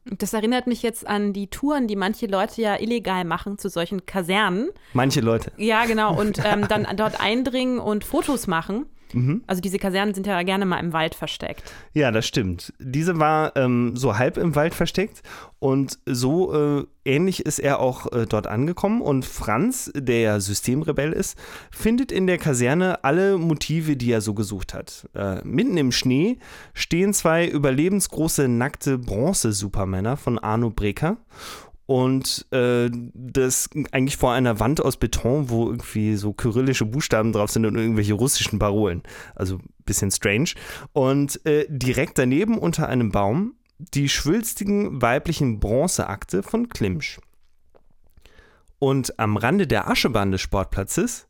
Das 0.06 0.34
erinnert 0.34 0.66
mich 0.66 0.82
jetzt 0.82 1.06
an 1.06 1.32
die 1.32 1.48
Touren, 1.48 1.88
die 1.88 1.96
manche 1.96 2.26
Leute 2.26 2.62
ja 2.62 2.80
illegal 2.80 3.24
machen 3.24 3.58
zu 3.58 3.70
solchen 3.70 4.06
Kasernen. 4.06 4.70
Manche 4.94 5.22
Leute. 5.22 5.52
Ja, 5.58 5.86
genau. 5.86 6.20
Und 6.20 6.40
ähm, 6.46 6.68
dann 6.68 6.88
dort 6.96 7.22
eindringen 7.22 7.80
und 7.80 8.04
Fotos 8.04 8.48
machen. 8.48 8.88
Mhm. 9.14 9.44
Also 9.48 9.62
diese 9.62 9.78
Kasernen 9.78 10.14
sind 10.14 10.28
ja 10.28 10.42
gerne 10.44 10.66
mal 10.66 10.80
im 10.80 10.94
Wald 10.94 11.16
versteckt. 11.16 11.64
Ja, 11.94 12.12
das 12.12 12.26
stimmt. 12.26 12.74
Diese 12.80 13.20
war 13.20 13.56
ähm, 13.56 13.96
so 13.96 14.18
halb 14.18 14.38
im 14.38 14.56
Wald 14.56 14.74
versteckt 14.74 15.22
und 15.60 16.00
so 16.08 16.54
äh, 16.54 16.86
ähnlich 17.06 17.46
ist 17.46 17.60
er 17.60 17.80
auch 17.80 18.12
äh, 18.12 18.26
dort 18.26 18.48
angekommen. 18.48 19.02
Und 19.02 19.26
Franz, 19.26 19.92
der 19.96 20.20
ja 20.20 20.40
Systemrebell 20.40 21.14
ist, 21.14 21.38
findet 21.70 22.12
in 22.12 22.26
der 22.26 22.40
Kaserne 22.40 23.04
alle 23.04 23.38
Motive, 23.38 23.96
die 23.96 24.12
er 24.12 24.22
so 24.22 24.34
gesucht 24.34 24.74
hat. 24.74 25.08
Äh, 25.14 25.42
mitten 25.44 25.78
im 25.78 25.92
Schnee 25.92 26.38
stehen 26.74 27.14
zwei 27.14 27.48
überlebensgroße 27.48 28.48
nackte 28.48 28.98
Bronze-Supermänner 28.98 30.18
von 30.18 30.40
Arno 30.40 30.72
Breker 30.72 31.18
und 31.92 32.46
äh, 32.54 32.90
das 33.14 33.70
eigentlich 33.92 34.16
vor 34.16 34.32
einer 34.32 34.62
Wand 34.62 34.80
aus 34.80 34.96
Beton, 34.96 35.50
wo 35.50 35.68
irgendwie 35.68 36.16
so 36.16 36.32
kyrillische 36.32 36.86
Buchstaben 36.86 37.34
drauf 37.34 37.52
sind 37.52 37.66
und 37.66 37.76
irgendwelche 37.76 38.14
russischen 38.14 38.60
Parolen. 38.60 39.04
Also 39.36 39.58
ein 39.58 39.70
bisschen 39.84 40.10
strange. 40.10 40.52
Und 40.94 41.46
äh, 41.46 41.66
direkt 41.68 42.18
daneben 42.18 42.58
unter 42.58 42.88
einem 42.88 43.12
Baum 43.12 43.56
die 43.78 44.08
schwülstigen 44.08 45.02
weiblichen 45.02 45.60
Bronzeakte 45.60 46.44
von 46.44 46.70
Klimsch. 46.70 47.20
Und 48.80 49.20
am 49.20 49.36
Rande 49.36 49.68
der 49.68 49.90
Aschebahn 49.90 50.32
des 50.32 50.40
Sportplatzes 50.40 51.28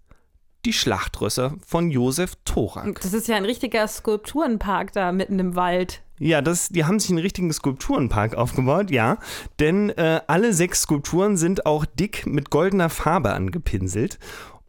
die 0.63 0.73
Schlachtrösser 0.73 1.55
von 1.65 1.89
Josef 1.89 2.35
Thorak. 2.45 3.01
Das 3.01 3.13
ist 3.13 3.27
ja 3.27 3.35
ein 3.35 3.45
richtiger 3.45 3.87
Skulpturenpark 3.87 4.93
da 4.93 5.11
mitten 5.11 5.39
im 5.39 5.55
Wald. 5.55 6.03
Ja, 6.23 6.43
das, 6.43 6.69
die 6.69 6.85
haben 6.85 6.99
sich 6.99 7.09
einen 7.09 7.17
richtigen 7.17 7.51
Skulpturenpark 7.51 8.35
aufgebaut, 8.35 8.91
ja. 8.91 9.17
Denn 9.59 9.89
äh, 9.89 10.21
alle 10.27 10.53
sechs 10.53 10.83
Skulpturen 10.83 11.35
sind 11.35 11.65
auch 11.65 11.83
dick 11.83 12.27
mit 12.27 12.51
goldener 12.51 12.91
Farbe 12.91 13.33
angepinselt. 13.33 14.19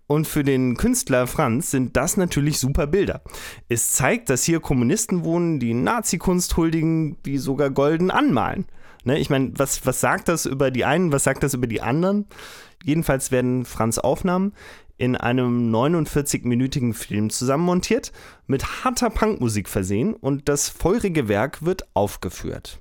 Und 0.07 0.27
für 0.27 0.45
den 0.45 0.79
Künstler 0.79 1.27
Franz 1.27 1.71
sind 1.71 1.95
das 1.95 2.17
natürlich 2.17 2.59
super 2.59 2.87
Bilder. 2.87 3.21
Es 3.69 3.93
zeigt, 3.93 4.31
dass 4.31 4.45
hier 4.45 4.61
Kommunisten 4.61 5.25
wohnen, 5.25 5.61
die 5.61 5.75
Nazi-Kunst 5.75 6.57
huldigen, 6.57 7.23
die 7.25 7.37
sogar 7.37 7.69
golden 7.69 8.11
anmalen. 8.11 8.65
Ne, 9.05 9.19
ich 9.19 9.29
meine, 9.29 9.53
was, 9.55 9.85
was 9.85 10.01
sagt 10.01 10.29
das 10.29 10.47
über 10.47 10.71
die 10.71 10.87
einen, 10.87 11.13
was 11.13 11.25
sagt 11.25 11.43
das 11.43 11.53
über 11.53 11.67
die 11.67 11.83
anderen? 11.83 12.27
Jedenfalls 12.83 13.31
werden 13.31 13.67
Franz 13.67 13.99
Aufnahmen 13.99 14.55
in 15.03 15.17
einem 15.17 15.75
49-minütigen 15.75 16.95
Film 16.95 17.29
zusammenmontiert, 17.29 18.13
mit 18.47 18.85
harter 18.85 19.11
Punkmusik 19.11 19.69
versehen 19.69 20.15
und 20.15 20.49
das 20.49 20.69
feurige 20.69 21.27
Werk 21.27 21.65
wird 21.65 21.89
aufgeführt. 21.93 22.79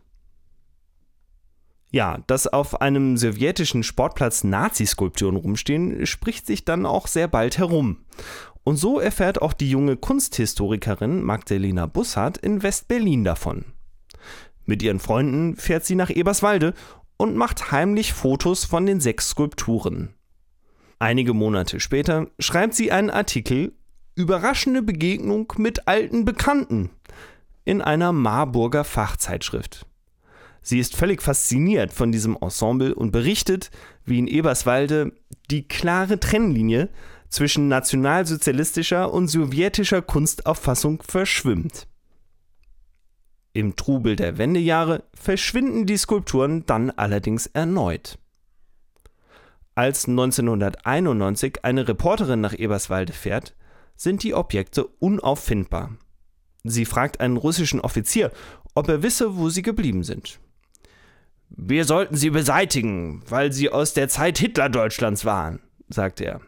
Ja, 1.89 2.19
dass 2.27 2.45
auf 2.45 2.79
einem 2.79 3.17
sowjetischen 3.17 3.81
Sportplatz 3.81 4.43
Nazi-Skulpturen 4.43 5.35
rumstehen, 5.35 6.05
spricht 6.05 6.45
sich 6.45 6.63
dann 6.63 6.85
auch 6.85 7.07
sehr 7.07 7.27
bald 7.27 7.57
herum. 7.57 8.05
Und 8.63 8.77
so 8.77 8.99
erfährt 8.99 9.41
auch 9.41 9.53
die 9.53 9.71
junge 9.71 9.97
Kunsthistorikerin 9.97 11.23
Magdalena 11.23 11.87
Bussard 11.87 12.37
in 12.37 12.61
West-Berlin 12.61 13.23
davon. 13.23 13.65
Mit 14.65 14.83
ihren 14.83 14.99
Freunden 14.99 15.55
fährt 15.55 15.85
sie 15.85 15.95
nach 15.95 16.11
Eberswalde 16.11 16.75
und 17.17 17.35
macht 17.35 17.71
heimlich 17.71 18.13
Fotos 18.13 18.63
von 18.63 18.85
den 18.85 18.99
sechs 18.99 19.29
Skulpturen. 19.29 20.13
Einige 21.01 21.33
Monate 21.33 21.79
später 21.79 22.27
schreibt 22.37 22.75
sie 22.75 22.91
einen 22.91 23.09
Artikel 23.09 23.73
Überraschende 24.13 24.83
Begegnung 24.83 25.51
mit 25.57 25.87
alten 25.87 26.25
Bekannten 26.25 26.91
in 27.65 27.81
einer 27.81 28.11
Marburger 28.11 28.83
Fachzeitschrift. 28.83 29.87
Sie 30.61 30.77
ist 30.77 30.95
völlig 30.95 31.23
fasziniert 31.23 31.91
von 31.91 32.11
diesem 32.11 32.37
Ensemble 32.39 32.93
und 32.93 33.09
berichtet, 33.09 33.71
wie 34.05 34.19
in 34.19 34.27
Eberswalde 34.27 35.13
die 35.49 35.67
klare 35.67 36.19
Trennlinie 36.19 36.87
zwischen 37.29 37.67
nationalsozialistischer 37.67 39.11
und 39.11 39.27
sowjetischer 39.27 40.03
Kunstauffassung 40.03 41.01
verschwimmt. 41.01 41.87
Im 43.53 43.75
Trubel 43.75 44.15
der 44.15 44.37
Wendejahre 44.37 45.03
verschwinden 45.15 45.87
die 45.87 45.97
Skulpturen 45.97 46.63
dann 46.67 46.91
allerdings 46.91 47.47
erneut. 47.47 48.19
Als 49.73 50.07
1991 50.07 51.63
eine 51.63 51.87
Reporterin 51.87 52.41
nach 52.41 52.57
Eberswalde 52.57 53.13
fährt, 53.13 53.55
sind 53.95 54.23
die 54.23 54.33
Objekte 54.33 54.85
unauffindbar. 54.85 55.97
Sie 56.63 56.85
fragt 56.85 57.21
einen 57.21 57.37
russischen 57.37 57.79
Offizier, 57.79 58.31
ob 58.75 58.89
er 58.89 59.01
wisse, 59.01 59.37
wo 59.37 59.49
sie 59.49 59.61
geblieben 59.61 60.03
sind. 60.03 60.39
Wir 61.49 61.85
sollten 61.85 62.15
sie 62.15 62.29
beseitigen, 62.29 63.23
weil 63.27 63.51
sie 63.53 63.69
aus 63.69 63.93
der 63.93 64.09
Zeit 64.09 64.37
Hitler-Deutschlands 64.37 65.25
waren, 65.25 65.59
sagte 65.89 66.25
er. 66.25 66.41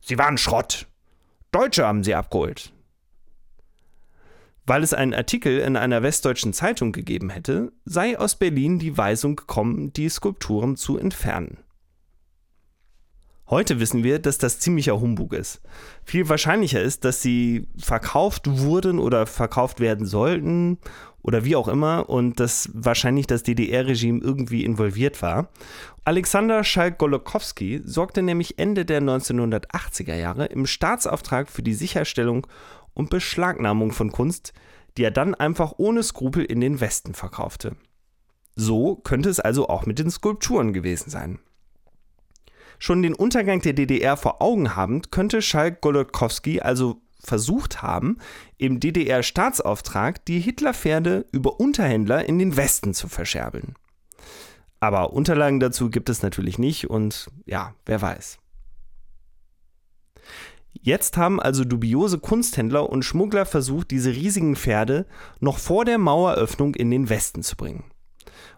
Sie 0.00 0.18
waren 0.18 0.38
Schrott. 0.38 0.86
Deutsche 1.50 1.86
haben 1.86 2.04
sie 2.04 2.14
abgeholt. 2.14 2.72
Weil 4.66 4.82
es 4.82 4.94
einen 4.94 5.14
Artikel 5.14 5.58
in 5.58 5.76
einer 5.76 6.02
westdeutschen 6.02 6.52
Zeitung 6.52 6.92
gegeben 6.92 7.30
hätte, 7.30 7.72
sei 7.84 8.18
aus 8.18 8.36
Berlin 8.36 8.78
die 8.78 8.96
Weisung 8.96 9.36
gekommen, 9.36 9.92
die 9.92 10.08
Skulpturen 10.08 10.76
zu 10.76 10.98
entfernen. 10.98 11.63
Heute 13.54 13.78
wissen 13.78 14.02
wir, 14.02 14.18
dass 14.18 14.38
das 14.38 14.58
ziemlicher 14.58 15.00
Humbug 15.00 15.32
ist. 15.32 15.60
Viel 16.02 16.28
wahrscheinlicher 16.28 16.82
ist, 16.82 17.04
dass 17.04 17.22
sie 17.22 17.68
verkauft 17.78 18.48
wurden 18.48 18.98
oder 18.98 19.26
verkauft 19.26 19.78
werden 19.78 20.06
sollten 20.06 20.78
oder 21.22 21.44
wie 21.44 21.54
auch 21.54 21.68
immer 21.68 22.10
und 22.10 22.40
dass 22.40 22.68
wahrscheinlich 22.74 23.28
das 23.28 23.44
DDR-Regime 23.44 24.20
irgendwie 24.20 24.64
involviert 24.64 25.22
war. 25.22 25.50
Alexander 26.02 26.64
Schalk-Golokowski 26.64 27.82
sorgte 27.84 28.22
nämlich 28.22 28.58
Ende 28.58 28.84
der 28.84 29.00
1980er 29.00 30.16
Jahre 30.16 30.46
im 30.46 30.66
Staatsauftrag 30.66 31.48
für 31.48 31.62
die 31.62 31.74
Sicherstellung 31.74 32.48
und 32.92 33.08
Beschlagnahmung 33.08 33.92
von 33.92 34.10
Kunst, 34.10 34.52
die 34.96 35.04
er 35.04 35.12
dann 35.12 35.32
einfach 35.32 35.74
ohne 35.76 36.02
Skrupel 36.02 36.44
in 36.44 36.60
den 36.60 36.80
Westen 36.80 37.14
verkaufte. 37.14 37.76
So 38.56 38.96
könnte 38.96 39.28
es 39.28 39.38
also 39.38 39.68
auch 39.68 39.86
mit 39.86 40.00
den 40.00 40.10
Skulpturen 40.10 40.72
gewesen 40.72 41.08
sein. 41.08 41.38
Schon 42.84 43.02
den 43.02 43.14
Untergang 43.14 43.62
der 43.62 43.72
DDR 43.72 44.14
vor 44.14 44.42
Augen 44.42 44.76
habend, 44.76 45.10
könnte 45.10 45.40
Schalk 45.40 45.80
Golodkowski 45.80 46.60
also 46.60 47.00
versucht 47.18 47.80
haben, 47.80 48.18
im 48.58 48.78
DDR-Staatsauftrag 48.78 50.22
die 50.26 50.38
Hitlerpferde 50.38 51.24
über 51.32 51.60
Unterhändler 51.60 52.28
in 52.28 52.38
den 52.38 52.58
Westen 52.58 52.92
zu 52.92 53.08
verscherbeln. 53.08 53.74
Aber 54.80 55.14
Unterlagen 55.14 55.60
dazu 55.60 55.88
gibt 55.88 56.10
es 56.10 56.20
natürlich 56.20 56.58
nicht 56.58 56.90
und 56.90 57.30
ja, 57.46 57.74
wer 57.86 58.02
weiß. 58.02 58.36
Jetzt 60.74 61.16
haben 61.16 61.40
also 61.40 61.64
dubiose 61.64 62.18
Kunsthändler 62.18 62.90
und 62.90 63.02
Schmuggler 63.02 63.46
versucht, 63.46 63.92
diese 63.92 64.10
riesigen 64.10 64.56
Pferde 64.56 65.06
noch 65.40 65.56
vor 65.56 65.86
der 65.86 65.96
Maueröffnung 65.96 66.74
in 66.74 66.90
den 66.90 67.08
Westen 67.08 67.42
zu 67.42 67.56
bringen. 67.56 67.84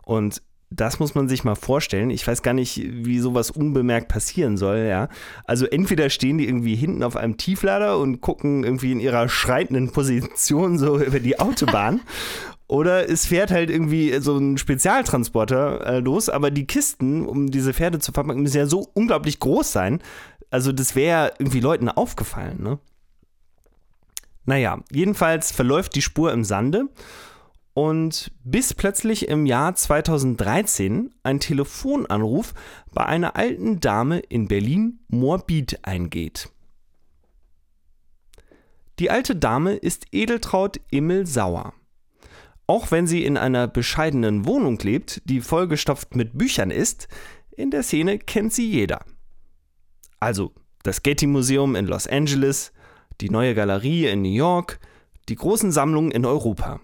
Und 0.03 0.43
das 0.71 0.99
muss 0.99 1.15
man 1.15 1.29
sich 1.29 1.45
mal 1.45 1.55
vorstellen. 1.55 2.11
Ich 2.11 2.27
weiß 2.27 2.43
gar 2.43 2.55
nicht, 2.55 2.83
wie 2.85 3.21
sowas 3.21 3.51
unbemerkt 3.51 4.09
passieren 4.09 4.57
soll, 4.57 4.87
ja. 4.89 5.09
Also 5.45 5.67
entweder 5.67 6.11
stehen 6.11 6.39
die 6.39 6.49
irgendwie 6.49 6.75
hinten 6.75 7.03
auf 7.03 7.17
einem 7.17 7.37
Tieflader 7.37 7.99
und 7.99 8.21
gucken 8.21 8.65
irgendwie 8.65 8.93
in 8.93 9.01
ihrer 9.01 9.29
schreitenden 9.29 9.93
Position 9.93 10.79
so 10.79 10.99
über 11.03 11.21
die 11.21 11.39
Autobahn. 11.39 12.01
Oder 12.69 13.09
es 13.09 13.27
fährt 13.27 13.53
halt 13.53 13.71
irgendwie 13.71 14.19
so 14.19 14.37
ein 14.37 14.59
Spezialtransporter 14.59 15.87
äh, 15.87 15.99
los, 16.01 16.29
aber 16.29 16.51
die 16.51 16.67
Kisten, 16.67 17.25
um 17.25 17.51
diese 17.53 17.73
Pferde 17.73 18.01
zu 18.01 18.11
verpacken, 18.11 18.43
müssen 18.43 18.57
ja 18.57 18.67
so 18.67 18.89
unglaublich 18.93 19.39
groß 19.39 19.71
sein. 19.71 20.03
Also 20.51 20.73
das 20.73 20.97
wäre 20.97 21.33
irgendwie 21.39 21.61
Leuten 21.61 21.89
aufgefallen, 21.89 22.63
ne? 22.63 22.79
Naja, 24.47 24.81
jedenfalls 24.93 25.51
verläuft 25.51 25.97
die 25.97 26.03
Spur 26.03 26.33
im 26.33 26.45
Sande 26.45 26.89
und 27.77 28.33
bis 28.43 28.73
plötzlich 28.73 29.29
im 29.29 29.45
Jahr 29.45 29.75
2013 29.75 31.15
ein 31.23 31.41
Telefonanruf 31.41 32.55
bei 32.95 33.05
einer 33.05 33.37
alten 33.37 33.81
Dame 33.81 34.21
in 34.21 34.49
Berlin 34.49 35.01
Morbid 35.09 35.81
eingeht. 35.83 36.49
Die 38.99 39.11
alte 39.11 39.37
Dame 39.37 39.75
ist 39.75 40.07
Edeltraut 40.11 40.81
Immel 40.91 41.27
Sauer. 41.27 41.75
Auch 42.67 42.91
wenn 42.93 43.07
sie 43.07 43.27
in 43.27 43.37
einer 43.37 43.69
bescheidenen 43.69 44.47
Wohnung 44.47 44.79
lebt, 44.79 45.21
die 45.27 45.43
vollgestopft 45.43 46.17
mit 46.17 46.39
Büchern 46.39 46.71
ist, 46.71 47.09
in 47.59 47.71
der 47.71 47.83
Szene 47.83 48.19
kennt 48.19 48.55
sie 48.55 48.71
jeder. 48.71 49.05
Also 50.19 50.55
das 50.83 51.03
Getty 51.03 51.27
Museum 51.27 51.77
in 51.77 51.87
Los 51.87 52.07
Angeles, 52.07 52.73
die 53.21 53.29
neue 53.29 53.55
Galerie 53.55 54.07
in 54.07 54.23
New 54.23 54.33
York, 54.33 54.81
die 55.29 55.37
großen 55.37 55.73
Sammlungen 55.73 56.11
in 56.11 56.25
Europa. 56.25 56.81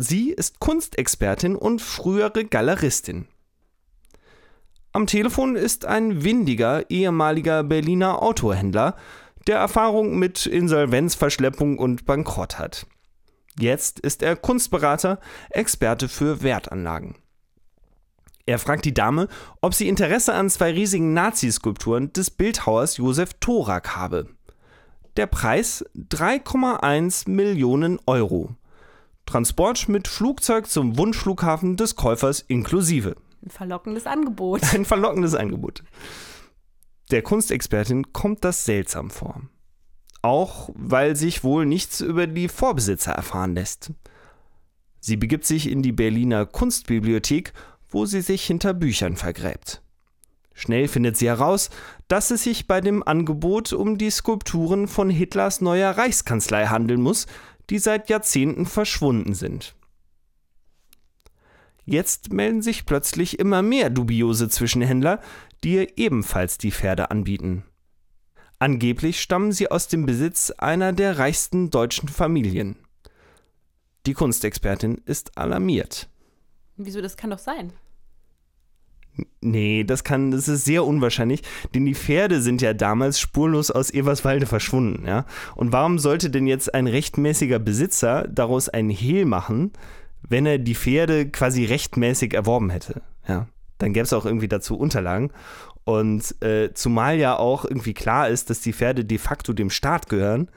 Sie 0.00 0.30
ist 0.30 0.60
Kunstexpertin 0.60 1.56
und 1.56 1.82
frühere 1.82 2.44
Galeristin. 2.44 3.26
Am 4.92 5.08
Telefon 5.08 5.56
ist 5.56 5.86
ein 5.86 6.22
windiger 6.22 6.88
ehemaliger 6.88 7.64
Berliner 7.64 8.22
Autohändler, 8.22 8.94
der 9.48 9.56
Erfahrung 9.58 10.16
mit 10.16 10.46
Insolvenzverschleppung 10.46 11.78
und 11.78 12.06
Bankrott 12.06 12.60
hat. 12.60 12.86
Jetzt 13.58 13.98
ist 13.98 14.22
er 14.22 14.36
Kunstberater, 14.36 15.18
Experte 15.50 16.08
für 16.08 16.42
Wertanlagen. 16.44 17.16
Er 18.46 18.60
fragt 18.60 18.84
die 18.84 18.94
Dame, 18.94 19.26
ob 19.62 19.74
sie 19.74 19.88
Interesse 19.88 20.32
an 20.32 20.48
zwei 20.48 20.70
riesigen 20.70 21.12
Nazi-Skulpturen 21.12 22.12
des 22.12 22.30
Bildhauers 22.30 22.98
Josef 22.98 23.34
Thorak 23.40 23.96
habe. 23.96 24.28
Der 25.16 25.26
Preis 25.26 25.84
3,1 25.96 27.28
Millionen 27.28 27.98
Euro. 28.06 28.54
Transport 29.28 29.90
mit 29.90 30.08
Flugzeug 30.08 30.70
zum 30.70 30.96
Wunschflughafen 30.96 31.76
des 31.76 31.96
Käufers 31.96 32.40
inklusive. 32.40 33.14
Ein 33.44 33.50
verlockendes 33.50 34.06
Angebot. 34.06 34.62
Ein 34.72 34.86
verlockendes 34.86 35.34
Angebot. 35.34 35.84
Der 37.10 37.20
Kunstexpertin 37.20 38.14
kommt 38.14 38.42
das 38.42 38.64
seltsam 38.64 39.10
vor. 39.10 39.42
Auch 40.22 40.70
weil 40.72 41.14
sich 41.14 41.44
wohl 41.44 41.66
nichts 41.66 42.00
über 42.00 42.26
die 42.26 42.48
Vorbesitzer 42.48 43.12
erfahren 43.12 43.54
lässt. 43.54 43.92
Sie 44.98 45.18
begibt 45.18 45.44
sich 45.44 45.70
in 45.70 45.82
die 45.82 45.92
Berliner 45.92 46.46
Kunstbibliothek, 46.46 47.52
wo 47.90 48.06
sie 48.06 48.22
sich 48.22 48.46
hinter 48.46 48.72
Büchern 48.72 49.16
vergräbt. 49.16 49.82
Schnell 50.54 50.88
findet 50.88 51.18
sie 51.18 51.28
heraus, 51.28 51.68
dass 52.08 52.30
es 52.30 52.44
sich 52.44 52.66
bei 52.66 52.80
dem 52.80 53.02
Angebot 53.02 53.74
um 53.74 53.98
die 53.98 54.10
Skulpturen 54.10 54.88
von 54.88 55.10
Hitlers 55.10 55.60
neuer 55.60 55.90
Reichskanzlei 55.90 56.68
handeln 56.68 57.02
muss, 57.02 57.26
die 57.70 57.78
seit 57.78 58.08
Jahrzehnten 58.08 58.66
verschwunden 58.66 59.34
sind. 59.34 59.74
Jetzt 61.84 62.32
melden 62.32 62.60
sich 62.60 62.84
plötzlich 62.84 63.38
immer 63.38 63.62
mehr 63.62 63.88
dubiose 63.88 64.48
Zwischenhändler, 64.48 65.22
die 65.64 65.74
ihr 65.74 65.98
ebenfalls 65.98 66.58
die 66.58 66.70
Pferde 66.70 67.10
anbieten. 67.10 67.64
Angeblich 68.58 69.20
stammen 69.20 69.52
sie 69.52 69.70
aus 69.70 69.88
dem 69.88 70.04
Besitz 70.04 70.50
einer 70.50 70.92
der 70.92 71.18
reichsten 71.18 71.70
deutschen 71.70 72.08
Familien. 72.08 72.76
Die 74.04 74.14
Kunstexpertin 74.14 75.00
ist 75.04 75.38
alarmiert. 75.38 76.08
Wieso, 76.76 77.00
das 77.00 77.16
kann 77.16 77.30
doch 77.30 77.38
sein. 77.38 77.72
Nee, 79.40 79.84
das 79.84 80.04
kann, 80.04 80.30
das 80.30 80.48
ist 80.48 80.64
sehr 80.64 80.84
unwahrscheinlich, 80.84 81.42
denn 81.74 81.84
die 81.84 81.94
Pferde 81.94 82.42
sind 82.42 82.60
ja 82.60 82.74
damals 82.74 83.20
spurlos 83.20 83.70
aus 83.70 83.92
Everswalde 83.92 84.46
verschwunden, 84.46 85.06
ja. 85.06 85.26
Und 85.54 85.72
warum 85.72 85.98
sollte 85.98 86.30
denn 86.30 86.46
jetzt 86.46 86.74
ein 86.74 86.86
rechtmäßiger 86.86 87.58
Besitzer 87.58 88.26
daraus 88.28 88.68
ein 88.68 88.90
Hehl 88.90 89.24
machen, 89.24 89.72
wenn 90.28 90.46
er 90.46 90.58
die 90.58 90.74
Pferde 90.74 91.28
quasi 91.30 91.64
rechtmäßig 91.64 92.34
erworben 92.34 92.70
hätte, 92.70 93.02
ja? 93.26 93.46
Dann 93.78 93.92
gäbe 93.92 94.04
es 94.04 94.12
auch 94.12 94.26
irgendwie 94.26 94.48
dazu 94.48 94.76
Unterlagen. 94.76 95.30
Und 95.84 96.42
äh, 96.42 96.74
zumal 96.74 97.16
ja 97.16 97.38
auch 97.38 97.64
irgendwie 97.64 97.94
klar 97.94 98.28
ist, 98.28 98.50
dass 98.50 98.60
die 98.60 98.72
Pferde 98.72 99.04
de 99.04 99.18
facto 99.18 99.52
dem 99.52 99.70
Staat 99.70 100.08
gehören, 100.08 100.50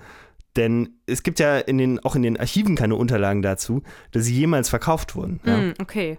denn 0.58 0.90
es 1.06 1.24
gibt 1.24 1.40
ja 1.40 1.58
in 1.58 1.78
den, 1.78 2.00
auch 2.00 2.16
in 2.16 2.24
den 2.24 2.38
Archiven 2.38 2.76
keine 2.76 2.96
Unterlagen 2.96 3.42
dazu, 3.42 3.84
dass 4.12 4.26
sie 4.26 4.36
jemals 4.36 4.70
verkauft 4.70 5.16
wurden. 5.16 5.40
Ja. 5.46 5.58
Mm, 5.58 5.74
okay. 5.80 6.18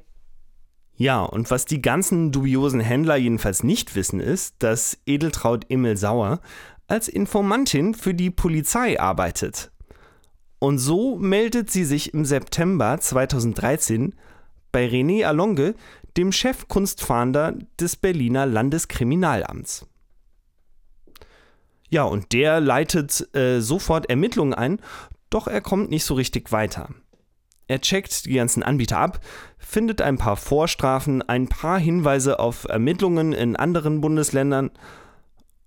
Ja, 0.97 1.23
und 1.23 1.51
was 1.51 1.65
die 1.65 1.83
ganzen 1.83 2.33
dubiosen 2.33 2.81
Händler 2.81 3.17
jedenfalls 3.17 3.63
nicht 3.63 3.95
wissen, 3.95 4.21
ist, 4.21 4.57
dass 4.59 4.99
Edeltraud 5.07 5.67
Emil 5.69 5.97
Sauer 5.97 6.41
als 6.87 7.09
Informantin 7.09 7.95
für 7.95 8.15
die 8.15 8.31
Polizei 8.31 9.01
arbeitet. 9.01 9.71
Und 10.59 10.79
so 10.79 11.17
meldet 11.17 11.71
sie 11.71 11.85
sich 11.85 12.15
im 12.15 12.25
September 12.25 12.99
2013 13.01 14.15
bei 14.71 14.87
René 14.87 15.25
Alonge, 15.25 15.75
dem 16.17 16.31
Chefkunstfahnder 16.31 17.55
des 17.81 17.97
Berliner 17.97 18.47
Landeskriminalamts. 18.47 19.87
Ja, 21.89 22.05
und 22.05 22.33
der 22.33 22.61
leitet 22.61 23.35
äh, 23.35 23.61
sofort 23.61 24.09
Ermittlungen 24.09 24.55
ein, 24.55 24.81
doch 25.31 25.47
er 25.47 25.61
kommt 25.61 25.91
nicht 25.91 26.05
so 26.05 26.15
richtig 26.15 26.53
weiter. 26.53 26.91
Er 27.73 27.81
checkt 27.81 28.27
die 28.27 28.35
ganzen 28.35 28.63
Anbieter 28.63 28.99
ab, 28.99 29.21
findet 29.57 30.03
ein 30.03 30.19
paar 30.19 30.37
Vorstrafen, 30.37 31.23
ein 31.23 31.49
paar 31.49 31.79
Hinweise 31.79 32.39
auf 32.39 32.65
Ermittlungen 32.69 33.33
in 33.33 33.57
anderen 33.57 34.03
Bundesländern, 34.03 34.71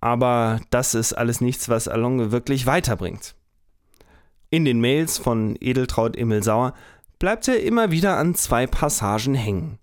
aber 0.00 0.60
das 0.70 0.94
ist 0.94 1.14
alles 1.14 1.40
nichts, 1.40 1.68
was 1.68 1.88
Alonge 1.88 2.30
wirklich 2.30 2.64
weiterbringt. 2.64 3.34
In 4.50 4.64
den 4.64 4.80
Mails 4.80 5.18
von 5.18 5.56
Edeltraud 5.58 6.16
Emil 6.16 6.44
Sauer 6.44 6.74
bleibt 7.18 7.48
er 7.48 7.60
immer 7.60 7.90
wieder 7.90 8.18
an 8.18 8.36
zwei 8.36 8.68
Passagen 8.68 9.34
hängen. 9.34 9.80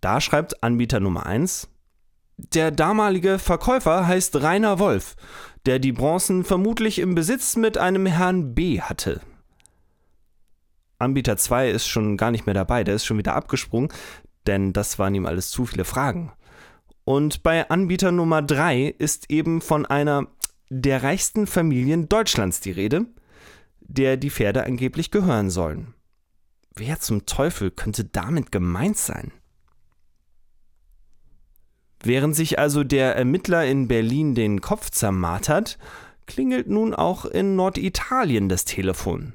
Da 0.00 0.20
schreibt 0.20 0.64
Anbieter 0.64 0.98
Nummer 0.98 1.26
1, 1.26 1.68
der 2.38 2.72
damalige 2.72 3.38
Verkäufer 3.38 4.08
heißt 4.08 4.42
Rainer 4.42 4.80
Wolf, 4.80 5.14
der 5.64 5.78
die 5.78 5.92
Bronzen 5.92 6.42
vermutlich 6.42 6.98
im 6.98 7.14
Besitz 7.14 7.54
mit 7.54 7.78
einem 7.78 8.06
Herrn 8.06 8.56
B 8.56 8.80
hatte. 8.80 9.20
Anbieter 10.98 11.36
2 11.36 11.70
ist 11.70 11.86
schon 11.86 12.16
gar 12.16 12.30
nicht 12.30 12.46
mehr 12.46 12.54
dabei, 12.54 12.84
der 12.84 12.94
ist 12.94 13.04
schon 13.04 13.18
wieder 13.18 13.34
abgesprungen, 13.34 13.90
denn 14.46 14.72
das 14.72 14.98
waren 14.98 15.14
ihm 15.14 15.26
alles 15.26 15.50
zu 15.50 15.66
viele 15.66 15.84
Fragen. 15.84 16.32
Und 17.04 17.42
bei 17.42 17.68
Anbieter 17.70 18.12
Nummer 18.12 18.42
3 18.42 18.94
ist 18.98 19.30
eben 19.30 19.60
von 19.60 19.86
einer 19.86 20.26
der 20.70 21.02
reichsten 21.02 21.46
Familien 21.46 22.08
Deutschlands 22.08 22.60
die 22.60 22.72
Rede, 22.72 23.06
der 23.80 24.16
die 24.16 24.30
Pferde 24.30 24.64
angeblich 24.64 25.10
gehören 25.10 25.50
sollen. 25.50 25.94
Wer 26.74 26.98
zum 27.00 27.24
Teufel 27.26 27.70
könnte 27.70 28.04
damit 28.04 28.50
gemeint 28.50 28.98
sein? 28.98 29.32
Während 32.02 32.36
sich 32.36 32.58
also 32.58 32.84
der 32.84 33.16
Ermittler 33.16 33.64
in 33.64 33.88
Berlin 33.88 34.34
den 34.34 34.60
Kopf 34.60 34.90
zermartert, 34.90 35.78
klingelt 36.26 36.68
nun 36.68 36.94
auch 36.94 37.24
in 37.24 37.56
Norditalien 37.56 38.48
das 38.48 38.64
Telefon. 38.64 39.34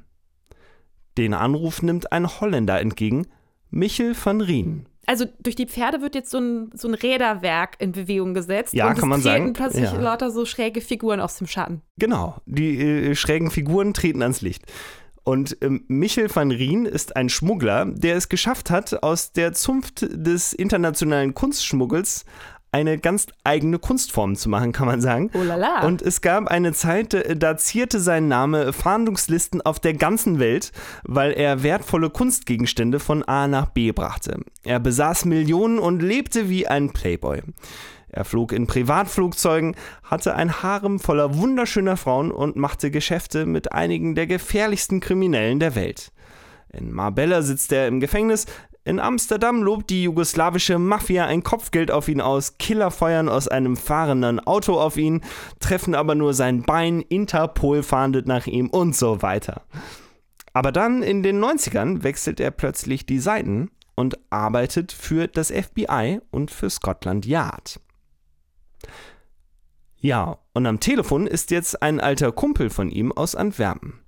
Den 1.18 1.34
Anruf 1.34 1.82
nimmt 1.82 2.12
ein 2.12 2.26
Holländer 2.40 2.80
entgegen, 2.80 3.26
Michel 3.70 4.14
van 4.22 4.40
Rien. 4.40 4.86
Also 5.06 5.24
durch 5.40 5.56
die 5.56 5.66
Pferde 5.66 6.00
wird 6.00 6.14
jetzt 6.14 6.30
so 6.30 6.38
ein, 6.38 6.70
so 6.74 6.86
ein 6.86 6.94
Räderwerk 6.94 7.76
in 7.80 7.92
Bewegung 7.92 8.34
gesetzt. 8.34 8.72
Ja, 8.72 8.88
und 8.88 8.98
kann 8.98 9.08
man 9.08 9.20
sagen. 9.20 9.52
plötzlich 9.52 9.84
Ja. 9.90 10.00
lauter 10.00 10.30
so 10.30 10.44
schräge 10.44 10.80
Figuren 10.80 11.20
aus 11.20 11.36
dem 11.38 11.48
Schatten. 11.48 11.82
Genau, 11.98 12.36
die 12.46 12.80
äh, 12.80 13.14
schrägen 13.16 13.50
Figuren 13.50 13.94
treten 13.94 14.22
ans 14.22 14.42
Licht. 14.42 14.64
Und 15.24 15.56
ähm, 15.60 15.84
Michel 15.88 16.34
van 16.34 16.50
Rien 16.50 16.84
ist 16.84 17.16
ein 17.16 17.28
Schmuggler, 17.28 17.86
der 17.86 18.16
es 18.16 18.28
geschafft 18.28 18.70
hat, 18.70 19.02
aus 19.02 19.32
der 19.32 19.52
Zunft 19.52 20.06
des 20.10 20.52
internationalen 20.52 21.34
Kunstschmuggels 21.34 22.24
eine 22.72 22.98
ganz 22.98 23.26
eigene 23.44 23.78
Kunstform 23.78 24.34
zu 24.34 24.48
machen, 24.48 24.72
kann 24.72 24.86
man 24.86 25.02
sagen. 25.02 25.30
Oh 25.34 25.42
la 25.42 25.56
la. 25.56 25.86
Und 25.86 26.00
es 26.00 26.22
gab 26.22 26.48
eine 26.48 26.72
Zeit, 26.72 27.12
äh, 27.12 27.36
da 27.36 27.56
zierte 27.58 28.00
sein 28.00 28.28
Name 28.28 28.72
Fahndungslisten 28.72 29.60
auf 29.60 29.78
der 29.78 29.92
ganzen 29.92 30.38
Welt, 30.38 30.72
weil 31.04 31.32
er 31.32 31.62
wertvolle 31.62 32.08
Kunstgegenstände 32.08 32.98
von 32.98 33.22
A 33.24 33.46
nach 33.46 33.66
B 33.66 33.92
brachte. 33.92 34.40
Er 34.64 34.80
besaß 34.80 35.26
Millionen 35.26 35.78
und 35.78 36.00
lebte 36.00 36.48
wie 36.48 36.66
ein 36.66 36.92
Playboy. 36.92 37.42
Er 38.08 38.24
flog 38.24 38.52
in 38.52 38.66
Privatflugzeugen, 38.66 39.74
hatte 40.02 40.34
ein 40.34 40.62
Harem 40.62 40.98
voller 40.98 41.36
wunderschöner 41.36 41.96
Frauen 41.96 42.30
und 42.30 42.56
machte 42.56 42.90
Geschäfte 42.90 43.46
mit 43.46 43.72
einigen 43.72 44.14
der 44.14 44.26
gefährlichsten 44.26 45.00
Kriminellen 45.00 45.60
der 45.60 45.74
Welt. 45.74 46.12
In 46.72 46.92
Marbella 46.92 47.42
sitzt 47.42 47.72
er 47.72 47.86
im 47.86 48.00
Gefängnis. 48.00 48.46
In 48.84 48.98
Amsterdam 48.98 49.62
lobt 49.62 49.90
die 49.90 50.02
jugoslawische 50.02 50.78
Mafia 50.78 51.26
ein 51.26 51.44
Kopfgeld 51.44 51.92
auf 51.92 52.08
ihn 52.08 52.20
aus. 52.20 52.58
Killer 52.58 52.90
feuern 52.90 53.28
aus 53.28 53.46
einem 53.46 53.76
fahrenden 53.76 54.40
Auto 54.40 54.78
auf 54.80 54.96
ihn, 54.96 55.20
treffen 55.60 55.94
aber 55.94 56.16
nur 56.16 56.34
sein 56.34 56.62
Bein. 56.62 57.00
Interpol 57.00 57.84
fahndet 57.84 58.26
nach 58.26 58.48
ihm 58.48 58.68
und 58.68 58.96
so 58.96 59.22
weiter. 59.22 59.62
Aber 60.52 60.72
dann 60.72 61.02
in 61.04 61.22
den 61.22 61.42
90ern 61.42 62.02
wechselt 62.02 62.40
er 62.40 62.50
plötzlich 62.50 63.06
die 63.06 63.20
Seiten 63.20 63.70
und 63.94 64.18
arbeitet 64.30 64.90
für 64.90 65.28
das 65.28 65.52
FBI 65.52 66.20
und 66.30 66.50
für 66.50 66.68
Scotland 66.68 67.24
Yard. 67.24 67.80
Ja, 69.96 70.38
und 70.54 70.66
am 70.66 70.80
Telefon 70.80 71.28
ist 71.28 71.52
jetzt 71.52 71.80
ein 71.82 72.00
alter 72.00 72.32
Kumpel 72.32 72.68
von 72.68 72.90
ihm 72.90 73.12
aus 73.12 73.36
Antwerpen. 73.36 74.00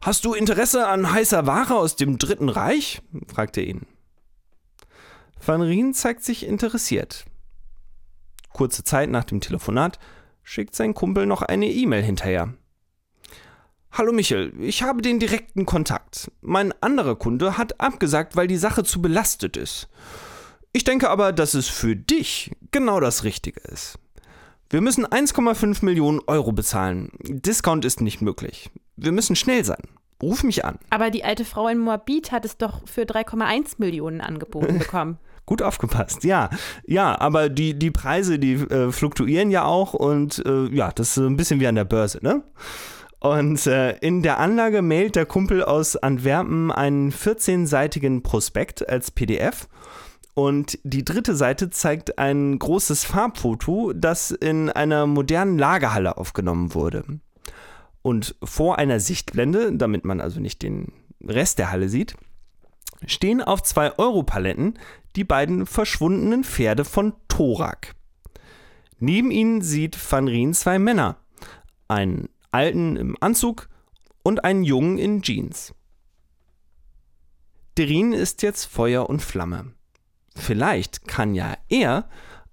Hast 0.00 0.24
du 0.24 0.34
Interesse 0.34 0.86
an 0.88 1.12
heißer 1.12 1.46
Ware 1.46 1.76
aus 1.76 1.96
dem 1.96 2.18
Dritten 2.18 2.48
Reich? 2.48 3.02
fragt 3.26 3.56
er 3.56 3.64
ihn. 3.64 3.86
Van 5.44 5.62
Rien 5.62 5.94
zeigt 5.94 6.22
sich 6.24 6.46
interessiert. 6.46 7.24
Kurze 8.52 8.84
Zeit 8.84 9.10
nach 9.10 9.24
dem 9.24 9.40
Telefonat 9.40 9.98
schickt 10.42 10.74
sein 10.74 10.94
Kumpel 10.94 11.26
noch 11.26 11.42
eine 11.42 11.68
E-Mail 11.68 12.02
hinterher. 12.02 12.54
Hallo 13.90 14.12
Michel, 14.12 14.54
ich 14.58 14.82
habe 14.82 15.02
den 15.02 15.18
direkten 15.18 15.66
Kontakt. 15.66 16.30
Mein 16.40 16.72
anderer 16.80 17.16
Kunde 17.16 17.58
hat 17.58 17.80
abgesagt, 17.80 18.36
weil 18.36 18.46
die 18.46 18.56
Sache 18.56 18.84
zu 18.84 19.02
belastet 19.02 19.56
ist. 19.56 19.88
Ich 20.72 20.84
denke 20.84 21.10
aber, 21.10 21.32
dass 21.32 21.52
es 21.52 21.68
für 21.68 21.94
dich 21.94 22.52
genau 22.70 23.00
das 23.00 23.24
Richtige 23.24 23.60
ist. 23.60 23.98
Wir 24.72 24.80
müssen 24.80 25.04
1,5 25.04 25.84
Millionen 25.84 26.20
Euro 26.26 26.50
bezahlen. 26.50 27.10
Discount 27.20 27.84
ist 27.84 28.00
nicht 28.00 28.22
möglich. 28.22 28.70
Wir 28.96 29.12
müssen 29.12 29.36
schnell 29.36 29.66
sein. 29.66 29.82
Ruf 30.22 30.44
mich 30.44 30.64
an. 30.64 30.78
Aber 30.88 31.10
die 31.10 31.24
alte 31.24 31.44
Frau 31.44 31.68
in 31.68 31.78
Moabit 31.78 32.32
hat 32.32 32.46
es 32.46 32.56
doch 32.56 32.88
für 32.88 33.02
3,1 33.02 33.74
Millionen 33.76 34.22
angeboten 34.22 34.78
bekommen. 34.78 35.18
Gut 35.44 35.60
aufgepasst, 35.60 36.24
ja. 36.24 36.48
Ja, 36.86 37.20
aber 37.20 37.50
die, 37.50 37.78
die 37.78 37.90
Preise, 37.90 38.38
die 38.38 38.54
äh, 38.54 38.90
fluktuieren 38.92 39.50
ja 39.50 39.66
auch 39.66 39.92
und 39.92 40.42
äh, 40.46 40.68
ja, 40.74 40.90
das 40.90 41.08
ist 41.08 41.14
so 41.16 41.26
ein 41.26 41.36
bisschen 41.36 41.60
wie 41.60 41.66
an 41.66 41.74
der 41.74 41.84
Börse, 41.84 42.20
ne? 42.22 42.42
Und 43.20 43.66
äh, 43.66 43.98
in 43.98 44.22
der 44.22 44.38
Anlage 44.38 44.80
mailt 44.80 45.16
der 45.16 45.26
Kumpel 45.26 45.62
aus 45.62 45.96
Antwerpen 45.96 46.72
einen 46.72 47.12
14-seitigen 47.12 48.22
Prospekt 48.22 48.88
als 48.88 49.10
PDF 49.10 49.68
Und 50.34 50.78
die 50.82 51.04
dritte 51.04 51.36
Seite 51.36 51.70
zeigt 51.70 52.18
ein 52.18 52.58
großes 52.58 53.04
Farbfoto, 53.04 53.92
das 53.92 54.30
in 54.30 54.70
einer 54.70 55.06
modernen 55.06 55.58
Lagerhalle 55.58 56.16
aufgenommen 56.16 56.74
wurde. 56.74 57.04
Und 58.00 58.34
vor 58.42 58.78
einer 58.78 58.98
Sichtblende, 58.98 59.76
damit 59.76 60.04
man 60.04 60.20
also 60.20 60.40
nicht 60.40 60.62
den 60.62 60.92
Rest 61.22 61.58
der 61.58 61.70
Halle 61.70 61.88
sieht, 61.88 62.16
stehen 63.06 63.42
auf 63.42 63.62
2-Euro-Paletten 63.62 64.78
die 65.16 65.24
beiden 65.24 65.66
verschwundenen 65.66 66.44
Pferde 66.44 66.84
von 66.84 67.12
Thorak. 67.28 67.94
Neben 68.98 69.30
ihnen 69.30 69.62
sieht 69.62 69.98
Van 70.10 70.28
Rien 70.28 70.54
zwei 70.54 70.78
Männer, 70.78 71.16
einen 71.88 72.28
alten 72.50 72.96
im 72.96 73.16
Anzug 73.20 73.68
und 74.22 74.44
einen 74.44 74.64
jungen 74.64 74.98
in 74.98 75.22
Jeans. 75.22 75.74
Derin 77.76 78.12
ist 78.12 78.42
jetzt 78.42 78.66
Feuer 78.66 79.08
und 79.08 79.20
Flamme. 79.20 79.72
Vielleicht 80.34 81.06
kann 81.06 81.34
ja 81.34 81.56
er 81.68 82.08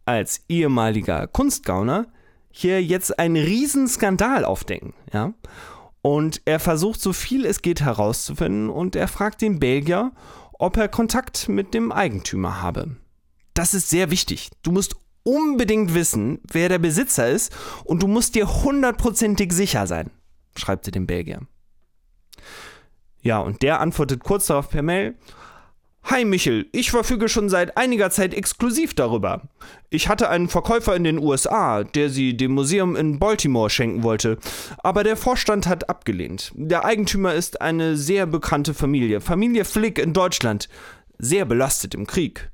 als 0.06 0.44
ehemaliger 0.50 1.28
Kunstgauner 1.28 2.08
hier 2.52 2.84
jetzt 2.84 3.20
einen 3.20 3.36
Riesenskandal 3.36 4.44
aufdecken, 4.44 4.94
ja? 5.14 5.34
Und 6.02 6.42
er 6.46 6.60
versucht 6.60 7.02
so 7.02 7.14
viel 7.14 7.46
es 7.46 7.62
geht 7.62 7.82
herauszufinden 7.82 8.70
und 8.70 8.96
er 8.96 9.08
fragt 9.08 9.42
den 9.42 9.60
Belgier, 9.60 10.14
ob 10.54 10.78
er 10.78 10.88
Kontakt 10.88 11.50
mit 11.50 11.74
dem 11.74 11.92
Eigentümer 11.92 12.62
habe. 12.62 12.96
Das 13.54 13.74
ist 13.74 13.90
sehr 13.90 14.10
wichtig. 14.10 14.50
Du 14.64 14.72
musst 14.72 14.96
unbedingt 15.24 15.94
wissen, 15.94 16.40
wer 16.50 16.70
der 16.70 16.80
Besitzer 16.80 17.30
ist 17.30 17.56
und 17.84 18.02
du 18.02 18.08
musst 18.08 18.36
dir 18.36 18.64
hundertprozentig 18.64 19.52
sicher 19.52 19.88
sein, 19.88 20.12
schreibt 20.56 20.86
sie 20.86 20.92
dem 20.92 21.08
Belgier. 21.08 21.42
Ja, 23.22 23.40
und 23.40 23.62
der 23.62 23.82
antwortet 23.82 24.24
kurz 24.24 24.48
darauf 24.48 24.70
per 24.70 24.82
Mail, 24.82 25.18
Hi 26.04 26.26
Michel, 26.26 26.66
ich 26.72 26.90
verfüge 26.90 27.30
schon 27.30 27.50
seit 27.50 27.78
einiger 27.78 28.10
Zeit 28.10 28.34
exklusiv 28.34 28.96
darüber. 28.96 29.44
Ich 29.92 30.10
hatte 30.10 30.30
einen 30.30 30.50
Verkäufer 30.50 30.96
in 30.96 31.04
den 31.04 31.20
USA, 31.20 31.84
der 31.84 32.10
sie 32.10 32.36
dem 32.36 32.54
Museum 32.54 32.96
in 32.96 33.20
Baltimore 33.20 33.70
schenken 33.70 34.02
wollte, 34.02 34.40
aber 34.80 35.04
der 35.04 35.16
Vorstand 35.16 35.68
hat 35.68 35.88
abgelehnt. 35.88 36.52
Der 36.56 36.84
Eigentümer 36.84 37.36
ist 37.36 37.62
eine 37.62 37.96
sehr 37.96 38.26
bekannte 38.26 38.74
Familie, 38.74 39.22
Familie 39.22 39.66
Flick 39.66 40.00
in 40.00 40.14
Deutschland, 40.14 40.68
sehr 41.20 41.46
belastet 41.46 41.94
im 41.94 42.08
Krieg. 42.08 42.50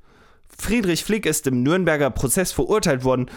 Friedrich 0.48 1.02
Flick 1.04 1.24
ist 1.24 1.46
im 1.46 1.62
Nürnberger 1.62 2.10
Prozess 2.10 2.52
verurteilt 2.52 3.04
worden, 3.04 3.30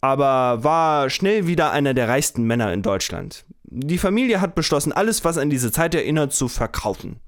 aber 0.00 0.64
war 0.64 1.10
schnell 1.10 1.46
wieder 1.46 1.70
einer 1.72 1.92
der 1.92 2.08
reichsten 2.08 2.44
Männer 2.44 2.72
in 2.72 2.82
Deutschland. 2.82 3.44
Die 3.64 3.98
Familie 3.98 4.40
hat 4.40 4.54
beschlossen, 4.54 4.92
alles, 4.92 5.24
was 5.24 5.36
an 5.36 5.50
diese 5.50 5.70
Zeit 5.70 5.94
erinnert, 5.94 6.32
zu 6.32 6.48
verkaufen. 6.48 7.20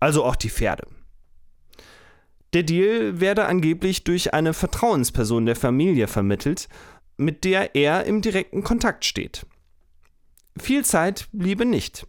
Also 0.00 0.24
auch 0.24 0.36
die 0.36 0.50
Pferde. 0.50 0.86
Der 2.52 2.62
Deal 2.62 3.20
werde 3.20 3.46
angeblich 3.46 4.04
durch 4.04 4.34
eine 4.34 4.52
Vertrauensperson 4.52 5.46
der 5.46 5.56
Familie 5.56 6.06
vermittelt, 6.06 6.68
mit 7.16 7.44
der 7.44 7.74
er 7.74 8.04
im 8.04 8.20
direkten 8.20 8.62
Kontakt 8.62 9.04
steht. 9.04 9.46
Viel 10.58 10.84
Zeit 10.84 11.28
bliebe 11.32 11.64
nicht. 11.64 12.06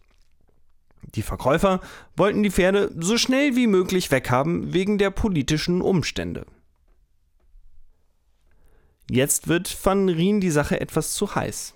Die 1.14 1.22
Verkäufer 1.22 1.80
wollten 2.16 2.42
die 2.42 2.50
Pferde 2.50 2.90
so 2.98 3.16
schnell 3.16 3.56
wie 3.56 3.66
möglich 3.66 4.10
weghaben 4.10 4.74
wegen 4.74 4.98
der 4.98 5.10
politischen 5.10 5.80
Umstände. 5.80 6.44
Jetzt 9.10 9.48
wird 9.48 9.76
Van 9.84 10.08
Rien 10.08 10.40
die 10.40 10.50
Sache 10.50 10.80
etwas 10.80 11.14
zu 11.14 11.34
heiß. 11.34 11.74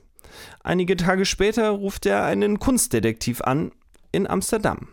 Einige 0.63 0.97
Tage 0.97 1.25
später 1.25 1.71
ruft 1.71 2.07
er 2.07 2.25
einen 2.25 2.59
Kunstdetektiv 2.59 3.41
an 3.43 3.73
in 4.13 4.27
Amsterdam. 4.27 4.89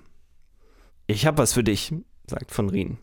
Ich 1.07 1.25
hab 1.25 1.37
was 1.37 1.53
für 1.53 1.63
dich, 1.63 1.93
sagt 2.27 2.55
Van 2.57 2.69
Rien. 2.69 2.97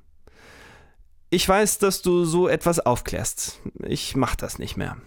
Ich 1.34 1.48
weiß, 1.48 1.78
dass 1.78 2.02
du 2.02 2.26
so 2.26 2.46
etwas 2.46 2.78
aufklärst. 2.78 3.58
Ich 3.86 4.14
mach 4.16 4.36
das 4.36 4.58
nicht 4.58 4.76
mehr. 4.76 4.98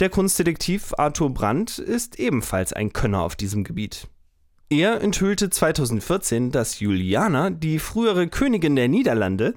Der 0.00 0.08
Kunstdetektiv 0.08 0.94
Arthur 0.96 1.28
Brandt 1.28 1.78
ist 1.78 2.18
ebenfalls 2.18 2.72
ein 2.72 2.94
Könner 2.94 3.20
auf 3.20 3.36
diesem 3.36 3.64
Gebiet. 3.64 4.08
Er 4.70 5.02
enthüllte 5.02 5.50
2014, 5.50 6.52
dass 6.52 6.80
Juliana, 6.80 7.50
die 7.50 7.78
frühere 7.78 8.28
Königin 8.28 8.76
der 8.76 8.88
Niederlande, 8.88 9.54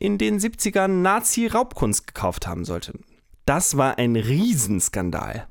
in 0.00 0.18
den 0.18 0.40
70ern 0.40 1.00
Nazi-Raubkunst 1.00 2.08
gekauft 2.08 2.48
haben 2.48 2.64
sollte. 2.64 2.98
Das 3.46 3.76
war 3.76 3.98
ein 3.98 4.16
Riesenskandal. 4.16 5.46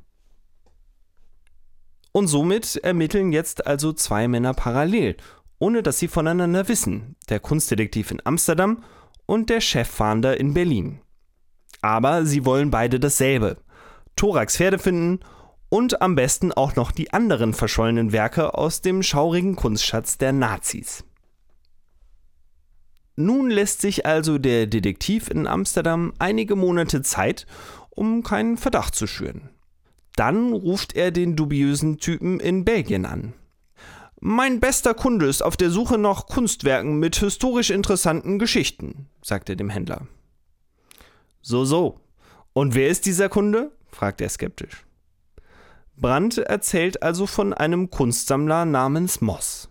Und 2.12 2.27
somit 2.27 2.75
ermitteln 2.75 3.31
jetzt 3.31 3.65
also 3.65 3.93
zwei 3.93 4.27
Männer 4.27 4.53
parallel 4.53 5.15
ohne 5.59 5.83
dass 5.83 5.99
sie 5.99 6.07
voneinander 6.07 6.67
wissen, 6.67 7.15
der 7.29 7.39
Kunstdetektiv 7.39 8.11
in 8.11 8.21
Amsterdam 8.23 8.83
und 9.25 9.49
der 9.49 9.61
Cheffahnder 9.61 10.39
in 10.39 10.53
Berlin. 10.53 11.01
Aber 11.81 12.25
sie 12.25 12.45
wollen 12.45 12.71
beide 12.71 12.99
dasselbe: 12.99 13.57
Thorax 14.15 14.57
Pferde 14.57 14.79
finden 14.79 15.19
und 15.69 16.01
am 16.01 16.15
besten 16.15 16.51
auch 16.51 16.75
noch 16.75 16.91
die 16.91 17.13
anderen 17.13 17.53
verschollenen 17.53 18.11
Werke 18.11 18.55
aus 18.55 18.81
dem 18.81 19.03
schaurigen 19.03 19.55
Kunstschatz 19.55 20.17
der 20.17 20.33
Nazis. 20.33 21.03
Nun 23.15 23.49
lässt 23.49 23.81
sich 23.81 24.05
also 24.05 24.37
der 24.37 24.65
Detektiv 24.65 25.29
in 25.29 25.45
Amsterdam 25.45 26.13
einige 26.19 26.55
Monate 26.55 27.01
Zeit, 27.01 27.45
um 27.89 28.23
keinen 28.23 28.55
Verdacht 28.55 28.95
zu 28.95 29.07
schüren. 29.07 29.49
Dann 30.15 30.53
ruft 30.53 30.95
er 30.95 31.11
den 31.11 31.35
dubiösen 31.35 31.97
Typen 31.97 32.39
in 32.39 32.63
Belgien 32.63 33.05
an. 33.05 33.33
Mein 34.21 34.60
bester 34.60 34.93
Kunde 34.93 35.27
ist 35.27 35.41
auf 35.41 35.55
der 35.55 35.69
Suche 35.69 35.97
nach 35.97 36.25
Kunstwerken 36.25 36.99
mit 36.99 37.15
historisch 37.15 37.69
interessanten 37.69 38.38
Geschichten, 38.38 39.08
sagte 39.21 39.55
dem 39.55 39.69
Händler. 39.69 40.08
So, 41.41 41.63
so. 41.63 42.01
Und 42.51 42.75
wer 42.75 42.89
ist 42.89 43.05
dieser 43.05 43.29
Kunde? 43.29 43.71
fragte 43.88 44.25
er 44.25 44.29
skeptisch. 44.29 44.86
Brandt 45.95 46.38
erzählt 46.38 47.01
also 47.01 47.27
von 47.27 47.53
einem 47.53 47.89
Kunstsammler 47.89 48.65
namens 48.65 49.21
Moss. 49.21 49.69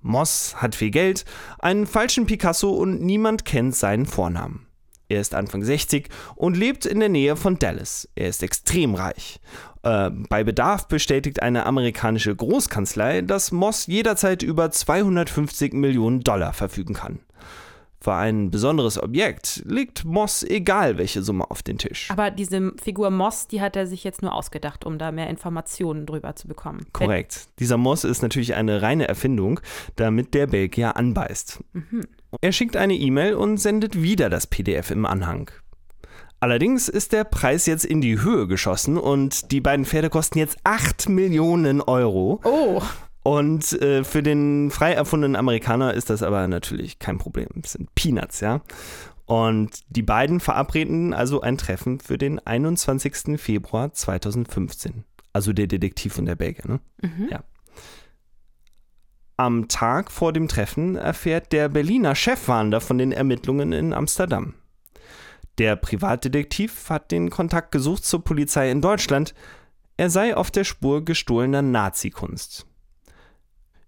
Moss 0.00 0.56
hat 0.56 0.74
viel 0.74 0.90
Geld, 0.90 1.26
einen 1.58 1.86
falschen 1.86 2.24
Picasso 2.24 2.70
und 2.70 3.02
niemand 3.02 3.44
kennt 3.44 3.76
seinen 3.76 4.06
Vornamen. 4.06 4.66
Er 5.10 5.20
ist 5.20 5.34
Anfang 5.34 5.64
60 5.64 6.08
und 6.36 6.56
lebt 6.56 6.86
in 6.86 7.00
der 7.00 7.08
Nähe 7.08 7.34
von 7.34 7.58
Dallas. 7.58 8.08
Er 8.14 8.28
ist 8.28 8.44
extrem 8.44 8.94
reich. 8.94 9.40
Äh, 9.82 10.10
bei 10.10 10.44
Bedarf 10.44 10.86
bestätigt 10.86 11.42
eine 11.42 11.66
amerikanische 11.66 12.34
Großkanzlei, 12.34 13.22
dass 13.22 13.50
Moss 13.50 13.88
jederzeit 13.88 14.44
über 14.44 14.70
250 14.70 15.72
Millionen 15.72 16.20
Dollar 16.20 16.52
verfügen 16.52 16.94
kann. 16.94 17.18
Für 18.02 18.14
ein 18.14 18.50
besonderes 18.52 19.02
Objekt 19.02 19.62
legt 19.66 20.04
Moss 20.04 20.44
egal 20.44 20.96
welche 20.96 21.22
Summe 21.22 21.50
auf 21.50 21.62
den 21.62 21.76
Tisch. 21.76 22.08
Aber 22.10 22.30
diese 22.30 22.72
Figur 22.80 23.10
Moss, 23.10 23.48
die 23.48 23.60
hat 23.60 23.74
er 23.74 23.88
sich 23.88 24.04
jetzt 24.04 24.22
nur 24.22 24.32
ausgedacht, 24.32 24.86
um 24.86 24.96
da 24.96 25.10
mehr 25.10 25.28
Informationen 25.28 26.06
drüber 26.06 26.36
zu 26.36 26.46
bekommen. 26.46 26.86
Korrekt. 26.92 27.48
Dieser 27.58 27.76
Moss 27.76 28.04
ist 28.04 28.22
natürlich 28.22 28.54
eine 28.54 28.80
reine 28.80 29.08
Erfindung, 29.08 29.60
damit 29.96 30.34
der 30.34 30.46
Belgier 30.46 30.96
anbeißt. 30.96 31.62
Mhm. 31.72 32.06
Er 32.40 32.52
schickt 32.52 32.76
eine 32.76 32.94
E-Mail 32.94 33.34
und 33.34 33.58
sendet 33.58 34.00
wieder 34.00 34.30
das 34.30 34.46
PDF 34.46 34.90
im 34.90 35.06
Anhang. 35.06 35.50
Allerdings 36.40 36.88
ist 36.88 37.12
der 37.12 37.24
Preis 37.24 37.66
jetzt 37.66 37.84
in 37.84 38.00
die 38.00 38.22
Höhe 38.22 38.46
geschossen 38.46 38.96
und 38.96 39.52
die 39.52 39.60
beiden 39.60 39.84
Pferde 39.84 40.08
kosten 40.08 40.38
jetzt 40.38 40.56
8 40.64 41.08
Millionen 41.10 41.82
Euro. 41.82 42.40
Oh. 42.44 42.80
Und 43.22 43.72
äh, 43.82 44.04
für 44.04 44.22
den 44.22 44.70
frei 44.70 44.92
erfundenen 44.92 45.36
Amerikaner 45.36 45.92
ist 45.92 46.08
das 46.08 46.22
aber 46.22 46.48
natürlich 46.48 46.98
kein 46.98 47.18
Problem. 47.18 47.48
Es 47.62 47.72
sind 47.72 47.94
Peanuts, 47.94 48.40
ja. 48.40 48.62
Und 49.26 49.82
die 49.90 50.02
beiden 50.02 50.40
verabreden 50.40 51.12
also 51.12 51.42
ein 51.42 51.58
Treffen 51.58 52.00
für 52.00 52.16
den 52.16 52.44
21. 52.44 53.38
Februar 53.38 53.92
2015. 53.92 55.04
Also 55.32 55.52
der 55.52 55.66
Detektiv 55.66 56.18
und 56.18 56.24
der 56.24 56.34
Belgier, 56.34 56.66
ne? 56.66 56.80
Mhm. 57.02 57.28
Ja. 57.30 57.44
Am 59.40 59.68
Tag 59.68 60.10
vor 60.10 60.34
dem 60.34 60.48
Treffen 60.48 60.96
erfährt 60.96 61.52
der 61.52 61.70
Berliner 61.70 62.14
Chefwander 62.14 62.78
von 62.82 62.98
den 62.98 63.10
Ermittlungen 63.10 63.72
in 63.72 63.94
Amsterdam. 63.94 64.52
Der 65.56 65.76
Privatdetektiv 65.76 66.90
hat 66.90 67.10
den 67.10 67.30
Kontakt 67.30 67.72
gesucht 67.72 68.04
zur 68.04 68.22
Polizei 68.22 68.70
in 68.70 68.82
Deutschland. 68.82 69.34
Er 69.96 70.10
sei 70.10 70.36
auf 70.36 70.50
der 70.50 70.64
Spur 70.64 71.06
gestohlener 71.06 71.62
Nazi-Kunst. 71.62 72.66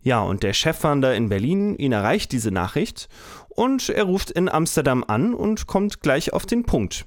Ja, 0.00 0.22
und 0.22 0.42
der 0.42 0.54
Chefwander 0.54 1.14
in 1.14 1.28
Berlin, 1.28 1.76
ihn 1.76 1.92
erreicht 1.92 2.32
diese 2.32 2.50
Nachricht 2.50 3.10
und 3.50 3.90
er 3.90 4.04
ruft 4.04 4.30
in 4.30 4.48
Amsterdam 4.48 5.04
an 5.06 5.34
und 5.34 5.66
kommt 5.66 6.00
gleich 6.00 6.32
auf 6.32 6.46
den 6.46 6.64
Punkt. 6.64 7.04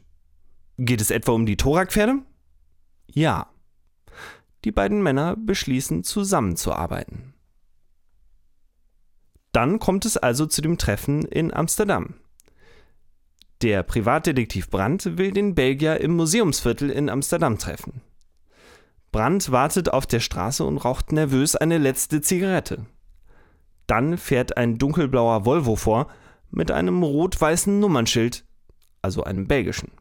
Geht 0.78 1.02
es 1.02 1.10
etwa 1.10 1.32
um 1.32 1.48
die 1.48 1.58
Thorakpferde? 1.58 2.20
Ja. 3.08 3.48
Die 4.64 4.72
beiden 4.72 5.02
Männer 5.02 5.36
beschließen 5.36 6.04
zusammenzuarbeiten. 6.04 7.35
Dann 9.56 9.80
kommt 9.80 10.04
es 10.04 10.18
also 10.18 10.46
zu 10.46 10.62
dem 10.62 10.78
Treffen 10.78 11.24
in 11.24 11.54
Amsterdam. 11.54 12.15
Der 13.62 13.84
Privatdetektiv 13.84 14.70
Brandt 14.70 15.18
will 15.18 15.32
den 15.32 15.56
Belgier 15.56 16.02
im 16.02 16.13
Museumsviertel 16.18 16.89
in 16.89 17.10
Amsterdam 17.10 17.58
treffen. 17.58 18.02
Brandt 19.13 19.54
wartet 19.54 19.88
auf 19.88 20.06
der 20.08 20.20
Straße 20.20 20.65
und 20.65 20.80
raucht 20.80 21.13
nervös 21.13 21.56
eine 21.56 21.78
letzte 21.78 22.20
Zigarette. 22.20 22.86
Dann 23.88 24.18
fährt 24.18 24.58
ein 24.58 24.78
dunkelblauer 24.78 25.46
Volvo 25.46 25.78
vor, 25.78 26.10
mit 26.52 26.70
einem 26.70 27.02
rot-weißen 27.02 27.80
Nummernschild, 27.80 28.44
also 29.02 29.24
einem 29.24 29.48
belgischen. 29.48 29.91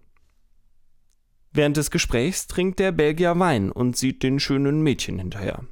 Während 1.52 1.76
des 1.76 1.92
Gesprächs 1.92 2.48
trinkt 2.48 2.80
der 2.80 2.90
Belgier 2.90 3.38
Wein 3.38 3.70
und 3.70 3.96
sieht 3.96 4.24
den 4.24 4.40
schönen 4.40 4.82
Mädchen 4.82 5.20
hinterher. 5.20 5.62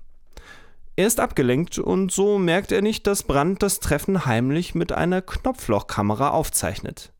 Er 0.94 1.06
ist 1.06 1.20
abgelenkt 1.20 1.78
und 1.78 2.12
so 2.12 2.38
merkt 2.38 2.70
er 2.70 2.82
nicht, 2.82 3.06
dass 3.06 3.22
Brandt 3.22 3.62
das 3.62 3.80
Treffen 3.80 4.26
heimlich 4.26 4.74
mit 4.74 4.92
einer 4.92 5.22
Knopflochkamera 5.22 6.30
aufzeichnet. 6.30 7.12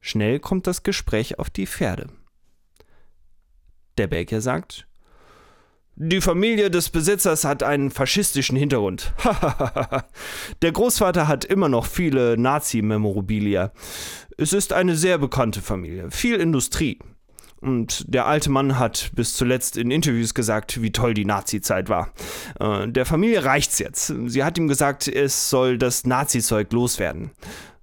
Schnell 0.00 0.40
kommt 0.40 0.66
das 0.66 0.82
Gespräch 0.82 1.38
auf 1.38 1.50
die 1.50 1.66
Pferde. 1.66 2.08
Der 3.98 4.06
Belgier 4.06 4.40
sagt, 4.40 4.86
die 5.96 6.20
Familie 6.20 6.70
des 6.70 6.90
Besitzers 6.90 7.44
hat 7.44 7.62
einen 7.62 7.90
faschistischen 7.90 8.56
Hintergrund. 8.56 9.14
der 10.62 10.72
Großvater 10.72 11.28
hat 11.28 11.44
immer 11.44 11.68
noch 11.68 11.86
viele 11.86 12.36
Nazi-Memorabilia. 12.36 13.72
Es 14.36 14.52
ist 14.52 14.72
eine 14.72 14.96
sehr 14.96 15.18
bekannte 15.18 15.62
Familie, 15.62 16.10
viel 16.10 16.36
Industrie. 16.36 16.98
Und 17.64 18.04
der 18.12 18.26
alte 18.26 18.50
Mann 18.50 18.78
hat 18.78 19.10
bis 19.14 19.34
zuletzt 19.34 19.78
in 19.78 19.90
Interviews 19.90 20.34
gesagt, 20.34 20.82
wie 20.82 20.92
toll 20.92 21.14
die 21.14 21.24
Nazi-Zeit 21.24 21.88
war. 21.88 22.12
Äh, 22.60 22.88
der 22.88 23.06
Familie 23.06 23.42
reicht's 23.46 23.78
jetzt. 23.78 24.12
Sie 24.26 24.44
hat 24.44 24.58
ihm 24.58 24.68
gesagt, 24.68 25.08
es 25.08 25.48
soll 25.48 25.78
das 25.78 26.04
Nazi-Zeug 26.04 26.70
loswerden. 26.74 27.30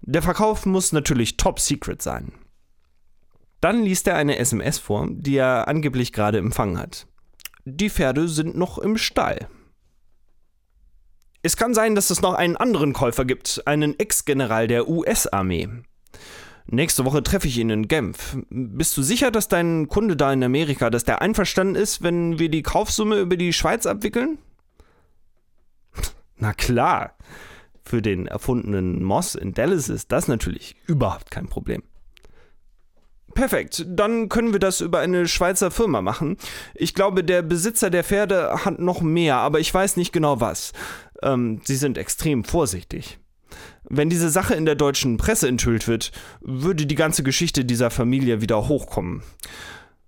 Der 0.01 0.21
Verkauf 0.21 0.67
muss 0.67 0.91
natürlich 0.91 1.35
top 1.37 1.59
secret 1.59 2.03
sein. 2.03 2.31
Dann 3.59 3.81
liest 3.81 4.07
er 4.07 4.17
eine 4.17 4.37
SMS 4.37 4.77
vor, 4.77 5.07
die 5.09 5.37
er 5.37 5.67
angeblich 5.67 6.13
gerade 6.13 6.37
empfangen 6.37 6.77
hat. 6.77 7.07
Die 7.65 7.89
Pferde 7.89 8.27
sind 8.27 8.55
noch 8.55 8.77
im 8.77 8.99
Stall. 8.99 9.47
Es 11.41 11.57
kann 11.57 11.73
sein, 11.73 11.95
dass 11.95 12.11
es 12.11 12.21
noch 12.21 12.35
einen 12.35 12.55
anderen 12.55 12.93
Käufer 12.93 13.25
gibt, 13.25 13.63
einen 13.65 13.97
Ex-General 13.97 14.67
der 14.67 14.87
US-Armee. 14.87 15.69
Nächste 16.67 17.05
Woche 17.05 17.23
treffe 17.23 17.47
ich 17.47 17.57
ihn 17.57 17.69
in 17.69 17.87
Genf. 17.87 18.37
Bist 18.49 18.95
du 18.97 19.01
sicher, 19.01 19.31
dass 19.31 19.47
dein 19.47 19.87
Kunde 19.87 20.15
da 20.15 20.31
in 20.31 20.43
Amerika, 20.43 20.89
dass 20.89 21.03
der 21.03 21.21
einverstanden 21.21 21.75
ist, 21.75 22.01
wenn 22.01 22.39
wir 22.39 22.49
die 22.49 22.63
Kaufsumme 22.63 23.19
über 23.19 23.37
die 23.37 23.53
Schweiz 23.53 23.85
abwickeln? 23.85 24.37
Na 26.37 26.53
klar. 26.53 27.15
Für 27.83 28.01
den 28.01 28.27
erfundenen 28.27 29.03
Moss 29.03 29.35
in 29.35 29.53
Dallas 29.53 29.89
ist 29.89 30.11
das 30.11 30.27
natürlich 30.27 30.75
überhaupt 30.85 31.31
kein 31.31 31.47
Problem. 31.47 31.83
Perfekt, 33.33 33.85
dann 33.87 34.29
können 34.29 34.51
wir 34.51 34.59
das 34.59 34.81
über 34.81 34.99
eine 34.99 35.27
Schweizer 35.27 35.71
Firma 35.71 36.01
machen. 36.01 36.37
Ich 36.75 36.93
glaube, 36.93 37.23
der 37.23 37.41
Besitzer 37.41 37.89
der 37.89 38.03
Pferde 38.03 38.65
hat 38.65 38.79
noch 38.79 39.01
mehr, 39.01 39.37
aber 39.37 39.59
ich 39.59 39.73
weiß 39.73 39.97
nicht 39.97 40.11
genau 40.11 40.41
was. 40.41 40.73
Ähm, 41.23 41.61
sie 41.63 41.75
sind 41.75 41.97
extrem 41.97 42.43
vorsichtig. 42.43 43.19
Wenn 43.93 44.09
diese 44.09 44.29
Sache 44.29 44.53
in 44.53 44.63
der 44.63 44.75
deutschen 44.75 45.17
Presse 45.17 45.49
enthüllt 45.49 45.85
wird, 45.85 46.13
würde 46.39 46.85
die 46.85 46.95
ganze 46.95 47.23
Geschichte 47.23 47.65
dieser 47.65 47.91
Familie 47.91 48.39
wieder 48.39 48.69
hochkommen. 48.69 49.21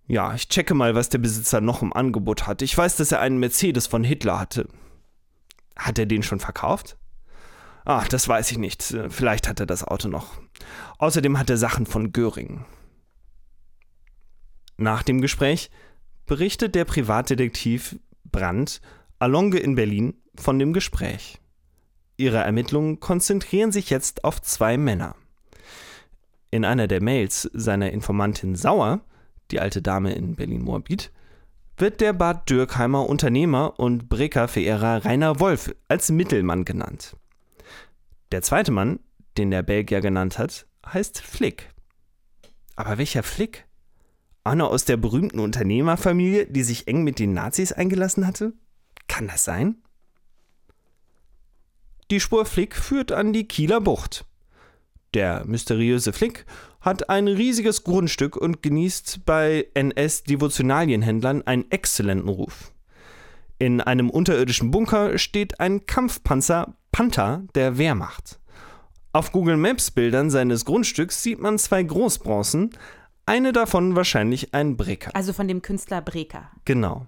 Ja, 0.07 0.33
ich 0.33 0.47
checke 0.47 0.73
mal, 0.73 0.95
was 0.95 1.09
der 1.09 1.17
Besitzer 1.17 1.59
noch 1.59 1.81
im 1.81 1.91
Angebot 1.91 2.47
hat. 2.47 2.61
Ich 2.61 2.77
weiß, 2.77 2.95
dass 2.95 3.11
er 3.11 3.19
einen 3.19 3.39
Mercedes 3.39 3.87
von 3.87 4.05
Hitler 4.05 4.39
hatte. 4.39 4.69
Hat 5.75 5.99
er 5.99 6.05
den 6.05 6.23
schon 6.23 6.39
verkauft? 6.39 6.97
Ah, 7.83 8.05
das 8.09 8.25
weiß 8.29 8.51
ich 8.51 8.57
nicht. 8.57 8.95
Vielleicht 9.09 9.49
hat 9.49 9.59
er 9.59 9.65
das 9.65 9.83
Auto 9.83 10.07
noch. 10.07 10.39
Außerdem 10.97 11.37
hat 11.37 11.49
er 11.49 11.57
Sachen 11.57 11.85
von 11.85 12.13
Göring. 12.13 12.63
Nach 14.77 15.03
dem 15.03 15.19
Gespräch 15.19 15.69
berichtet 16.25 16.73
der 16.75 16.85
Privatdetektiv 16.85 17.99
Brandt 18.23 18.79
Alonge 19.19 19.57
in 19.59 19.75
Berlin 19.75 20.13
von 20.35 20.57
dem 20.57 20.71
Gespräch. 20.71 21.42
Ihre 22.23 22.37
Ermittlungen 22.37 23.01
konzentrieren 23.01 23.73
sich 23.73 23.89
jetzt 23.89 24.23
auf 24.23 24.41
zwei 24.41 24.77
Männer. 24.77 25.17
In 26.51 26.63
einer 26.63 26.87
der 26.87 27.03
Mails 27.03 27.49
seiner 27.53 27.91
Informantin 27.91 28.55
Sauer, 28.55 29.01
die 29.51 29.59
alte 29.59 29.81
Dame 29.81 30.13
in 30.13 30.35
Berlin-Moabit, 30.35 31.11
wird 31.75 31.99
der 31.99 32.13
Bad 32.13 32.49
Dürkheimer 32.49 33.09
Unternehmer 33.09 33.77
und 33.77 34.07
Breker-Verehrer 34.07 35.03
Rainer 35.03 35.41
Wolf 35.41 35.75
als 35.89 36.11
Mittelmann 36.11 36.63
genannt. 36.63 37.17
Der 38.31 38.41
zweite 38.41 38.71
Mann, 38.71 39.01
den 39.37 39.51
der 39.51 39.63
Belgier 39.63 39.99
genannt 39.99 40.39
hat, 40.39 40.65
heißt 40.85 41.19
Flick. 41.19 41.73
Aber 42.77 42.97
welcher 42.99 43.23
Flick? 43.23 43.65
Einer 44.45 44.69
aus 44.69 44.85
der 44.85 44.95
berühmten 44.95 45.41
Unternehmerfamilie, 45.41 46.45
die 46.45 46.63
sich 46.63 46.87
eng 46.87 47.03
mit 47.03 47.19
den 47.19 47.33
Nazis 47.33 47.73
eingelassen 47.73 48.25
hatte? 48.25 48.53
Kann 49.09 49.27
das 49.27 49.43
sein? 49.43 49.82
Die 52.11 52.19
Spur 52.19 52.45
Flick 52.45 52.75
führt 52.75 53.11
an 53.11 53.33
die 53.33 53.47
Kieler 53.47 53.81
Bucht. 53.81 54.25
Der 55.13 55.45
mysteriöse 55.45 56.13
Flick 56.13 56.45
hat 56.81 57.09
ein 57.09 57.27
riesiges 57.27 57.83
Grundstück 57.83 58.35
und 58.35 58.61
genießt 58.61 59.25
bei 59.25 59.67
NS-Devotionalienhändlern 59.73 61.43
einen 61.43 61.69
exzellenten 61.71 62.29
Ruf. 62.29 62.73
In 63.59 63.79
einem 63.79 64.09
unterirdischen 64.09 64.71
Bunker 64.71 65.17
steht 65.17 65.59
ein 65.59 65.85
Kampfpanzer 65.85 66.75
Panther 66.91 67.43
der 67.55 67.77
Wehrmacht. 67.77 68.39
Auf 69.13 69.31
Google 69.31 69.57
Maps 69.57 69.91
Bildern 69.91 70.29
seines 70.29 70.65
Grundstücks 70.65 71.23
sieht 71.23 71.39
man 71.39 71.57
zwei 71.57 71.83
Großbronzen, 71.83 72.71
eine 73.25 73.53
davon 73.53 73.95
wahrscheinlich 73.95 74.53
ein 74.53 74.75
Breker. 74.75 75.15
Also 75.15 75.31
von 75.31 75.47
dem 75.47 75.61
Künstler 75.61 76.01
Breker. 76.01 76.51
Genau. 76.65 77.07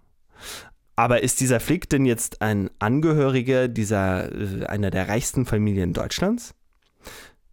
Aber 0.95 1.23
ist 1.23 1.41
dieser 1.41 1.59
Flick 1.59 1.89
denn 1.89 2.05
jetzt 2.05 2.41
ein 2.41 2.69
Angehöriger 2.79 3.67
dieser, 3.67 4.31
äh, 4.31 4.65
einer 4.65 4.91
der 4.91 5.09
reichsten 5.09 5.45
Familien 5.45 5.93
Deutschlands? 5.93 6.55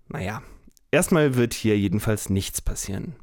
Naja, 0.09 0.43
erstmal 0.91 1.35
wird 1.35 1.55
hier 1.55 1.79
jedenfalls 1.79 2.31
nichts 2.31 2.61
passieren. 2.61 3.17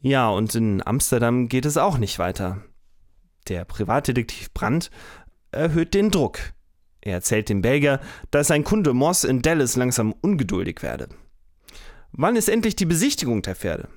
Ja, 0.00 0.28
und 0.28 0.54
in 0.54 0.86
Amsterdam 0.86 1.48
geht 1.48 1.66
es 1.66 1.76
auch 1.76 1.98
nicht 1.98 2.18
weiter. 2.18 2.62
Der 3.48 3.64
Privatdetektiv 3.64 4.52
Brandt 4.52 4.90
erhöht 5.52 5.94
den 5.94 6.10
Druck. 6.10 6.38
Er 7.00 7.14
erzählt 7.14 7.48
dem 7.48 7.62
Belgier, 7.62 8.00
dass 8.32 8.48
sein 8.48 8.64
Kunde 8.64 8.92
Moss 8.92 9.22
in 9.22 9.42
Dallas 9.42 9.76
langsam 9.76 10.12
ungeduldig 10.20 10.82
werde. 10.82 11.08
Wann 12.10 12.34
ist 12.34 12.48
endlich 12.48 12.74
die 12.74 12.86
Besichtigung 12.86 13.42
der 13.42 13.54
Pferde? 13.54 13.88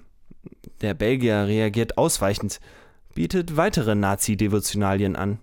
Der 0.82 0.94
Belgier 0.94 1.48
reagiert 1.48 1.98
ausweichend, 1.98 2.60
bietet 3.14 3.58
weitere 3.58 3.96
Nazi-Devotionalien 3.96 5.16
an. 5.16 5.40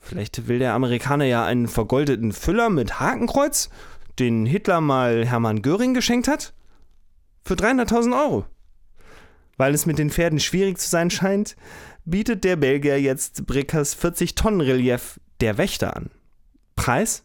Vielleicht 0.00 0.48
will 0.48 0.58
der 0.58 0.74
Amerikaner 0.74 1.24
ja 1.24 1.44
einen 1.44 1.68
vergoldeten 1.68 2.32
Füller 2.32 2.70
mit 2.70 3.00
Hakenkreuz, 3.00 3.70
den 4.18 4.46
Hitler 4.46 4.80
mal 4.80 5.26
Hermann 5.26 5.62
Göring 5.62 5.94
geschenkt 5.94 6.28
hat? 6.28 6.54
Für 7.44 7.54
300.000 7.54 8.18
Euro. 8.18 8.46
Weil 9.56 9.74
es 9.74 9.86
mit 9.86 9.98
den 9.98 10.10
Pferden 10.10 10.40
schwierig 10.40 10.78
zu 10.78 10.88
sein 10.88 11.10
scheint, 11.10 11.56
bietet 12.04 12.44
der 12.44 12.56
Belgier 12.56 13.00
jetzt 13.00 13.46
Brickers 13.46 13.96
40-Tonnen-Relief 13.96 15.20
Der 15.40 15.58
Wächter 15.58 15.96
an. 15.96 16.10
Preis 16.76 17.24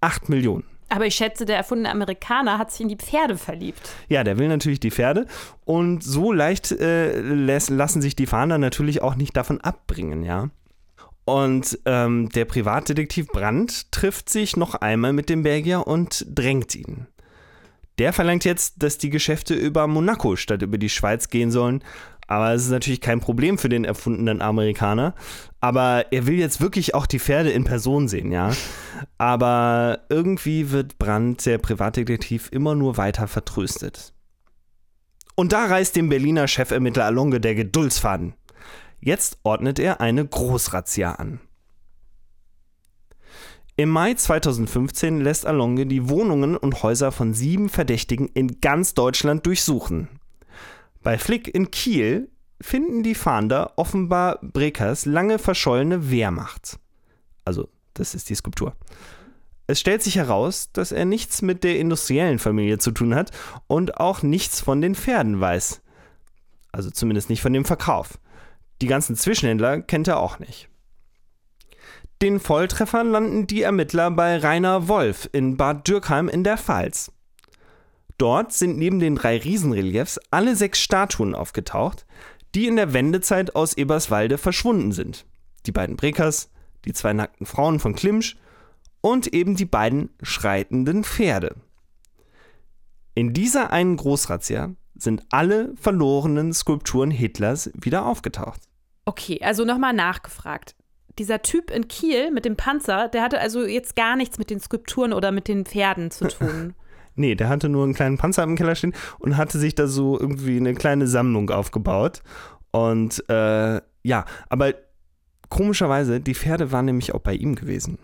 8 0.00 0.28
Millionen. 0.28 0.73
Aber 0.88 1.06
ich 1.06 1.14
schätze, 1.14 1.44
der 1.44 1.56
erfundene 1.56 1.90
Amerikaner 1.90 2.58
hat 2.58 2.70
sich 2.70 2.80
in 2.80 2.88
die 2.88 2.96
Pferde 2.96 3.36
verliebt. 3.36 3.90
Ja, 4.08 4.22
der 4.22 4.38
will 4.38 4.48
natürlich 4.48 4.80
die 4.80 4.90
Pferde. 4.90 5.26
Und 5.64 6.04
so 6.04 6.32
leicht 6.32 6.72
äh, 6.72 7.20
lassen 7.20 8.02
sich 8.02 8.16
die 8.16 8.26
Fahnder 8.26 8.58
natürlich 8.58 9.02
auch 9.02 9.14
nicht 9.14 9.36
davon 9.36 9.60
abbringen, 9.60 10.22
ja. 10.22 10.50
Und 11.24 11.78
ähm, 11.86 12.28
der 12.28 12.44
Privatdetektiv 12.44 13.28
Brandt 13.28 13.90
trifft 13.92 14.28
sich 14.28 14.56
noch 14.56 14.74
einmal 14.74 15.14
mit 15.14 15.30
dem 15.30 15.42
Belgier 15.42 15.86
und 15.86 16.26
drängt 16.28 16.74
ihn. 16.74 17.06
Der 17.98 18.12
verlangt 18.12 18.44
jetzt, 18.44 18.82
dass 18.82 18.98
die 18.98 19.10
Geschäfte 19.10 19.54
über 19.54 19.86
Monaco 19.86 20.36
statt 20.36 20.62
über 20.62 20.78
die 20.78 20.88
Schweiz 20.88 21.28
gehen 21.28 21.52
sollen, 21.52 21.82
aber 22.26 22.52
es 22.52 22.64
ist 22.64 22.70
natürlich 22.70 23.00
kein 23.00 23.20
Problem 23.20 23.58
für 23.58 23.68
den 23.68 23.84
erfundenen 23.84 24.40
Amerikaner. 24.42 25.14
Aber 25.60 26.06
er 26.10 26.26
will 26.26 26.38
jetzt 26.38 26.60
wirklich 26.60 26.94
auch 26.94 27.06
die 27.06 27.18
Pferde 27.18 27.50
in 27.50 27.64
Person 27.64 28.08
sehen, 28.08 28.32
ja. 28.32 28.52
Aber 29.18 30.00
irgendwie 30.08 30.70
wird 30.70 30.98
Brandt, 30.98 31.44
der 31.46 31.58
Privatdetektiv, 31.58 32.48
immer 32.52 32.74
nur 32.74 32.96
weiter 32.96 33.28
vertröstet. 33.28 34.14
Und 35.34 35.52
da 35.52 35.66
reißt 35.66 35.96
dem 35.96 36.08
Berliner 36.08 36.46
Chefermittler 36.46 37.06
Alonge 37.06 37.40
der 37.40 37.54
Geduldsfaden. 37.54 38.34
Jetzt 39.00 39.38
ordnet 39.42 39.78
er 39.78 40.00
eine 40.00 40.26
Großrazzia 40.26 41.12
an. 41.12 41.40
Im 43.76 43.88
Mai 43.88 44.14
2015 44.14 45.20
lässt 45.20 45.46
Alonge 45.46 45.86
die 45.86 46.08
Wohnungen 46.08 46.56
und 46.56 46.84
Häuser 46.84 47.10
von 47.10 47.34
sieben 47.34 47.68
Verdächtigen 47.68 48.28
in 48.28 48.60
ganz 48.60 48.94
Deutschland 48.94 49.44
durchsuchen. 49.46 50.13
Bei 51.04 51.18
Flick 51.18 51.54
in 51.54 51.70
Kiel 51.70 52.30
finden 52.62 53.02
die 53.02 53.14
Fahnder 53.14 53.74
offenbar 53.76 54.38
Brekers 54.42 55.04
lange 55.04 55.38
verschollene 55.38 56.10
Wehrmacht. 56.10 56.78
Also, 57.44 57.68
das 57.92 58.14
ist 58.14 58.30
die 58.30 58.34
Skulptur. 58.34 58.74
Es 59.66 59.80
stellt 59.80 60.02
sich 60.02 60.16
heraus, 60.16 60.72
dass 60.72 60.92
er 60.92 61.04
nichts 61.04 61.42
mit 61.42 61.62
der 61.62 61.78
industriellen 61.78 62.38
Familie 62.38 62.78
zu 62.78 62.90
tun 62.90 63.14
hat 63.14 63.32
und 63.66 63.98
auch 63.98 64.22
nichts 64.22 64.62
von 64.62 64.80
den 64.80 64.94
Pferden 64.94 65.40
weiß. 65.40 65.82
Also 66.72 66.90
zumindest 66.90 67.28
nicht 67.28 67.42
von 67.42 67.52
dem 67.52 67.66
Verkauf. 67.66 68.18
Die 68.80 68.86
ganzen 68.86 69.14
Zwischenhändler 69.14 69.82
kennt 69.82 70.08
er 70.08 70.18
auch 70.18 70.38
nicht. 70.38 70.68
den 72.22 72.40
Volltreffer 72.40 73.04
landen 73.04 73.46
die 73.46 73.60
Ermittler 73.60 74.10
bei 74.10 74.38
Rainer 74.38 74.88
Wolf 74.88 75.28
in 75.32 75.58
Bad 75.58 75.86
Dürkheim 75.86 76.30
in 76.30 76.44
der 76.44 76.56
Pfalz. 76.56 77.12
Dort 78.24 78.54
sind 78.54 78.78
neben 78.78 79.00
den 79.00 79.16
drei 79.16 79.36
Riesenreliefs 79.36 80.18
alle 80.30 80.56
sechs 80.56 80.80
Statuen 80.80 81.34
aufgetaucht, 81.34 82.06
die 82.54 82.66
in 82.66 82.76
der 82.76 82.94
Wendezeit 82.94 83.54
aus 83.54 83.76
Eberswalde 83.76 84.38
verschwunden 84.38 84.92
sind. 84.92 85.26
Die 85.66 85.72
beiden 85.72 85.96
Brekers, 85.96 86.48
die 86.86 86.94
zwei 86.94 87.12
nackten 87.12 87.44
Frauen 87.44 87.80
von 87.80 87.94
Klimsch 87.94 88.38
und 89.02 89.26
eben 89.34 89.56
die 89.56 89.66
beiden 89.66 90.08
schreitenden 90.22 91.04
Pferde. 91.04 91.56
In 93.14 93.34
dieser 93.34 93.72
einen 93.72 93.98
Großrazzia 93.98 94.74
sind 94.94 95.22
alle 95.28 95.74
verlorenen 95.76 96.54
Skulpturen 96.54 97.10
Hitlers 97.10 97.70
wieder 97.74 98.06
aufgetaucht. 98.06 98.62
Okay, 99.04 99.38
also 99.42 99.66
nochmal 99.66 99.92
nachgefragt. 99.92 100.74
Dieser 101.18 101.42
Typ 101.42 101.70
in 101.70 101.88
Kiel 101.88 102.30
mit 102.30 102.46
dem 102.46 102.56
Panzer, 102.56 103.08
der 103.08 103.20
hatte 103.20 103.38
also 103.38 103.66
jetzt 103.66 103.96
gar 103.96 104.16
nichts 104.16 104.38
mit 104.38 104.48
den 104.48 104.60
Skulpturen 104.60 105.12
oder 105.12 105.30
mit 105.30 105.46
den 105.46 105.66
Pferden 105.66 106.10
zu 106.10 106.26
tun. 106.28 106.72
nee, 107.14 107.34
der 107.34 107.48
hatte 107.48 107.68
nur 107.68 107.84
einen 107.84 107.94
kleinen 107.94 108.18
Panzer 108.18 108.42
im 108.42 108.56
Keller 108.56 108.74
stehen 108.74 108.94
und 109.18 109.36
hatte 109.36 109.58
sich 109.58 109.74
da 109.74 109.86
so 109.86 110.18
irgendwie 110.18 110.56
eine 110.56 110.74
kleine 110.74 111.06
Sammlung 111.06 111.50
aufgebaut. 111.50 112.22
Und 112.70 113.28
äh, 113.28 113.80
ja, 114.02 114.24
aber 114.48 114.74
komischerweise, 115.48 116.20
die 116.20 116.34
Pferde 116.34 116.72
waren 116.72 116.86
nämlich 116.86 117.14
auch 117.14 117.20
bei 117.20 117.34
ihm 117.34 117.54
gewesen. 117.54 117.98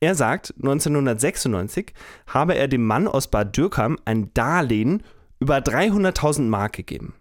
Er 0.00 0.14
sagt, 0.14 0.52
1996 0.56 1.92
habe 2.26 2.56
er 2.56 2.66
dem 2.66 2.84
Mann 2.84 3.06
aus 3.06 3.28
Bad 3.28 3.56
Dürkheim 3.56 3.98
ein 4.04 4.34
Darlehen 4.34 5.02
über 5.38 5.58
300.000 5.58 6.42
Mark 6.42 6.72
gegeben. 6.72 7.14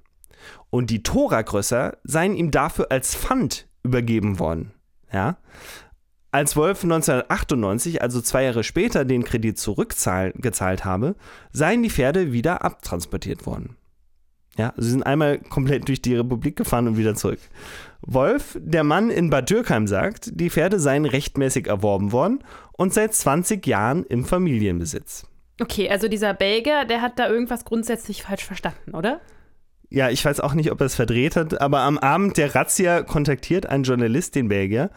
Und 0.72 0.90
die 0.90 1.04
Tora-Grösser 1.04 1.98
seien 2.04 2.36
ihm 2.36 2.50
dafür 2.50 2.88
als 2.90 3.16
Pfand 3.16 3.68
übergeben 3.84 4.40
worden. 4.40 4.72
Ja? 5.14 5.38
Als 6.32 6.56
Wolf 6.56 6.84
1998, 6.84 8.02
also 8.02 8.22
zwei 8.22 8.44
Jahre 8.44 8.64
später, 8.64 9.04
den 9.04 9.26
Kredit 9.26 9.60
zurückgezahlt 9.60 10.86
habe, 10.86 11.16
seien 11.52 11.84
die 11.84 11.90
Pferde 11.90 12.32
wieder 12.32 12.64
abtransportiert 12.64 13.46
worden. 13.46 13.76
Ja, 14.58 14.74
sie 14.78 14.92
sind 14.92 15.04
einmal 15.04 15.40
komplett 15.40 15.88
durch 15.88 16.02
die 16.02 16.16
Republik 16.16 16.56
gefahren 16.56 16.88
und 16.88 16.98
wieder 16.98 17.16
zurück. 17.16 17.40
Wolf, 18.02 18.58
der 18.60 18.84
Mann 18.84 19.10
in 19.10 19.30
Bad 19.30 19.50
Dürkheim, 19.50 19.88
sagt, 19.88 20.32
die 20.34 20.50
Pferde 20.50 20.80
seien 20.80 21.06
rechtmäßig 21.06 21.68
erworben 21.68 22.12
worden 22.12 22.40
und 22.74 22.94
seit 22.94 23.14
20 23.14 23.66
Jahren 23.68 24.06
im 24.06 24.26
Familienbesitz. 24.26 25.26
Okay, 25.62 25.90
also 25.90 26.08
dieser 26.08 26.34
Belgier, 26.34 26.86
der 26.86 27.02
hat 27.02 27.20
da 27.20 27.30
irgendwas 27.30 27.66
grundsätzlich 27.66 28.24
falsch 28.24 28.46
verstanden, 28.46 28.92
oder? 28.94 29.22
Ja, 29.90 30.10
ich 30.10 30.24
weiß 30.24 30.40
auch 30.40 30.54
nicht, 30.54 30.72
ob 30.72 30.80
er 30.80 30.86
es 30.86 30.96
verdreht 30.96 31.36
hat, 31.36 31.60
aber 31.60 31.82
am 31.82 31.98
Abend 31.98 32.38
der 32.38 32.56
Razzia 32.56 33.04
kontaktiert 33.04 33.66
ein 33.66 33.84
Journalist 33.84 34.36
den 34.36 34.48
Belgier 34.48 34.90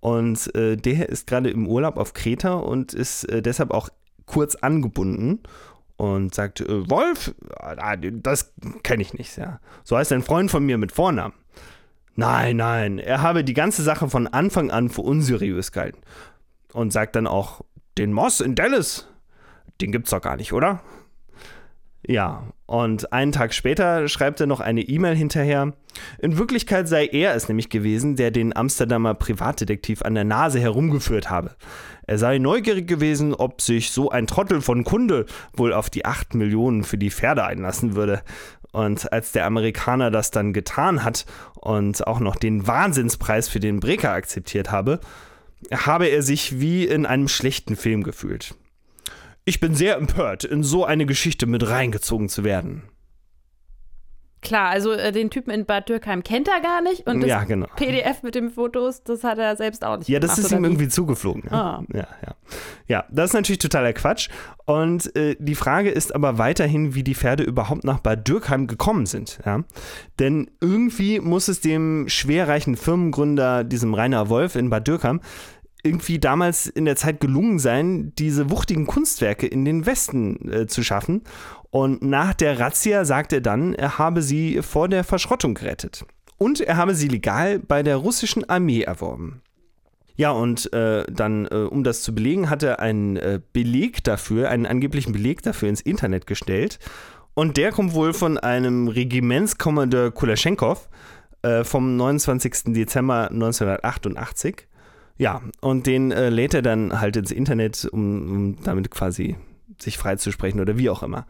und 0.00 0.54
äh, 0.54 0.76
der 0.76 1.08
ist 1.08 1.26
gerade 1.26 1.50
im 1.50 1.66
Urlaub 1.66 1.96
auf 1.96 2.14
Kreta 2.14 2.54
und 2.54 2.94
ist 2.94 3.24
äh, 3.24 3.42
deshalb 3.42 3.72
auch 3.72 3.88
kurz 4.26 4.54
angebunden 4.54 5.40
und 5.96 6.34
sagt, 6.34 6.60
äh, 6.60 6.88
Wolf, 6.88 7.34
ah, 7.56 7.96
das 7.96 8.52
kenne 8.82 9.02
ich 9.02 9.14
nicht, 9.14 9.36
ja. 9.36 9.60
So 9.82 9.96
heißt 9.96 10.12
ein 10.12 10.22
Freund 10.22 10.50
von 10.50 10.64
mir 10.64 10.78
mit 10.78 10.92
Vornamen. 10.92 11.34
Nein, 12.14 12.56
nein, 12.56 12.98
er 12.98 13.22
habe 13.22 13.44
die 13.44 13.54
ganze 13.54 13.82
Sache 13.82 14.08
von 14.08 14.26
Anfang 14.26 14.70
an 14.70 14.88
für 14.88 15.02
unseriös 15.02 15.72
gehalten. 15.72 16.00
Und 16.72 16.92
sagt 16.92 17.16
dann 17.16 17.26
auch, 17.26 17.62
den 17.96 18.12
Moss 18.12 18.40
in 18.40 18.54
Dallas, 18.54 19.08
den 19.80 19.92
gibt's 19.92 20.10
doch 20.10 20.20
gar 20.20 20.36
nicht, 20.36 20.52
oder? 20.52 20.80
Ja, 22.06 22.44
und 22.68 23.14
einen 23.14 23.32
Tag 23.32 23.54
später 23.54 24.08
schreibt 24.08 24.42
er 24.42 24.46
noch 24.46 24.60
eine 24.60 24.82
E-Mail 24.82 25.16
hinterher. 25.16 25.72
In 26.18 26.36
Wirklichkeit 26.36 26.86
sei 26.86 27.06
er 27.06 27.34
es 27.34 27.48
nämlich 27.48 27.70
gewesen, 27.70 28.14
der 28.14 28.30
den 28.30 28.54
Amsterdamer 28.54 29.14
Privatdetektiv 29.14 30.02
an 30.02 30.14
der 30.14 30.24
Nase 30.24 30.60
herumgeführt 30.60 31.30
habe. 31.30 31.52
Er 32.06 32.18
sei 32.18 32.36
neugierig 32.36 32.86
gewesen, 32.86 33.32
ob 33.32 33.62
sich 33.62 33.90
so 33.90 34.10
ein 34.10 34.26
Trottel 34.26 34.60
von 34.60 34.84
Kunde 34.84 35.24
wohl 35.56 35.72
auf 35.72 35.88
die 35.88 36.04
8 36.04 36.34
Millionen 36.34 36.84
für 36.84 36.98
die 36.98 37.10
Pferde 37.10 37.42
einlassen 37.44 37.96
würde. 37.96 38.20
Und 38.70 39.10
als 39.14 39.32
der 39.32 39.46
Amerikaner 39.46 40.10
das 40.10 40.30
dann 40.30 40.52
getan 40.52 41.04
hat 41.04 41.24
und 41.54 42.06
auch 42.06 42.20
noch 42.20 42.36
den 42.36 42.66
Wahnsinnspreis 42.66 43.48
für 43.48 43.60
den 43.60 43.80
Breker 43.80 44.12
akzeptiert 44.12 44.70
habe, 44.70 45.00
habe 45.72 46.08
er 46.08 46.22
sich 46.22 46.60
wie 46.60 46.84
in 46.84 47.06
einem 47.06 47.28
schlechten 47.28 47.76
Film 47.76 48.02
gefühlt. 48.02 48.54
Ich 49.48 49.60
bin 49.60 49.74
sehr 49.74 49.96
empört, 49.96 50.44
in 50.44 50.62
so 50.62 50.84
eine 50.84 51.06
Geschichte 51.06 51.46
mit 51.46 51.66
reingezogen 51.66 52.28
zu 52.28 52.44
werden. 52.44 52.82
Klar, 54.42 54.68
also 54.68 54.92
äh, 54.92 55.10
den 55.10 55.30
Typen 55.30 55.50
in 55.50 55.64
Bad 55.64 55.88
Dürkheim 55.88 56.22
kennt 56.22 56.48
er 56.48 56.60
gar 56.60 56.82
nicht 56.82 57.06
und 57.06 57.20
das 57.20 57.28
ja, 57.30 57.44
genau. 57.44 57.66
PDF 57.74 58.22
mit 58.22 58.34
den 58.34 58.50
Fotos, 58.50 59.02
das 59.02 59.24
hat 59.24 59.38
er 59.38 59.56
selbst 59.56 59.84
auch 59.84 59.96
nicht 59.96 60.08
Ja, 60.08 60.20
das 60.20 60.38
ist 60.38 60.52
ihm 60.52 60.64
irgendwie 60.64 60.88
zugeflogen. 60.88 61.44
Ne? 61.44 61.52
Ah. 61.52 61.82
Ja, 61.92 62.06
ja. 62.24 62.34
ja, 62.88 63.04
das 63.10 63.30
ist 63.30 63.34
natürlich 63.34 63.58
totaler 63.58 63.94
Quatsch. 63.94 64.28
Und 64.66 65.16
äh, 65.16 65.34
die 65.38 65.54
Frage 65.54 65.88
ist 65.88 66.14
aber 66.14 66.36
weiterhin, 66.36 66.94
wie 66.94 67.02
die 67.02 67.14
Pferde 67.14 67.42
überhaupt 67.42 67.84
nach 67.84 68.00
Bad 68.00 68.28
Dürkheim 68.28 68.66
gekommen 68.66 69.06
sind. 69.06 69.40
Ja? 69.46 69.64
Denn 70.18 70.50
irgendwie 70.60 71.20
muss 71.20 71.48
es 71.48 71.60
dem 71.60 72.08
schwerreichen 72.08 72.76
Firmengründer, 72.76 73.64
diesem 73.64 73.94
Rainer 73.94 74.28
Wolf 74.28 74.56
in 74.56 74.68
Bad 74.68 74.86
Dürkheim, 74.86 75.20
irgendwie 75.88 76.18
damals 76.18 76.66
in 76.66 76.84
der 76.84 76.96
Zeit 76.96 77.20
gelungen 77.20 77.58
sein, 77.58 78.12
diese 78.16 78.50
wuchtigen 78.50 78.86
Kunstwerke 78.86 79.46
in 79.46 79.64
den 79.64 79.86
Westen 79.86 80.52
äh, 80.52 80.66
zu 80.66 80.82
schaffen. 80.82 81.22
Und 81.70 82.02
nach 82.02 82.34
der 82.34 82.60
Razzia 82.60 83.04
sagt 83.04 83.32
er 83.32 83.40
dann, 83.40 83.74
er 83.74 83.98
habe 83.98 84.22
sie 84.22 84.62
vor 84.62 84.88
der 84.88 85.04
Verschrottung 85.04 85.54
gerettet. 85.54 86.04
Und 86.38 86.60
er 86.60 86.76
habe 86.76 86.94
sie 86.94 87.08
legal 87.08 87.58
bei 87.58 87.82
der 87.82 87.96
russischen 87.96 88.48
Armee 88.48 88.82
erworben. 88.82 89.42
Ja, 90.16 90.32
und 90.32 90.72
äh, 90.72 91.04
dann, 91.10 91.46
äh, 91.46 91.54
um 91.54 91.84
das 91.84 92.02
zu 92.02 92.14
belegen, 92.14 92.50
hat 92.50 92.62
er 92.62 92.80
einen 92.80 93.16
äh, 93.16 93.40
Beleg 93.52 94.02
dafür, 94.02 94.50
einen 94.50 94.66
angeblichen 94.66 95.12
Beleg 95.12 95.42
dafür 95.42 95.68
ins 95.68 95.80
Internet 95.80 96.26
gestellt. 96.26 96.78
Und 97.34 97.56
der 97.56 97.70
kommt 97.70 97.94
wohl 97.94 98.12
von 98.12 98.36
einem 98.36 98.88
Regimentskommandeur 98.88 100.10
Kulaschenkov 100.10 100.88
äh, 101.42 101.62
vom 101.62 101.96
29. 101.96 102.74
Dezember 102.74 103.30
1988. 103.30 104.67
Ja, 105.18 105.42
und 105.60 105.86
den 105.86 106.12
äh, 106.12 106.30
lädt 106.30 106.54
er 106.54 106.62
dann 106.62 107.00
halt 107.00 107.16
ins 107.16 107.32
Internet, 107.32 107.88
um, 107.90 108.30
um 108.30 108.62
damit 108.62 108.90
quasi 108.90 109.36
sich 109.80 109.98
freizusprechen 109.98 110.60
oder 110.60 110.78
wie 110.78 110.90
auch 110.90 111.02
immer. 111.02 111.26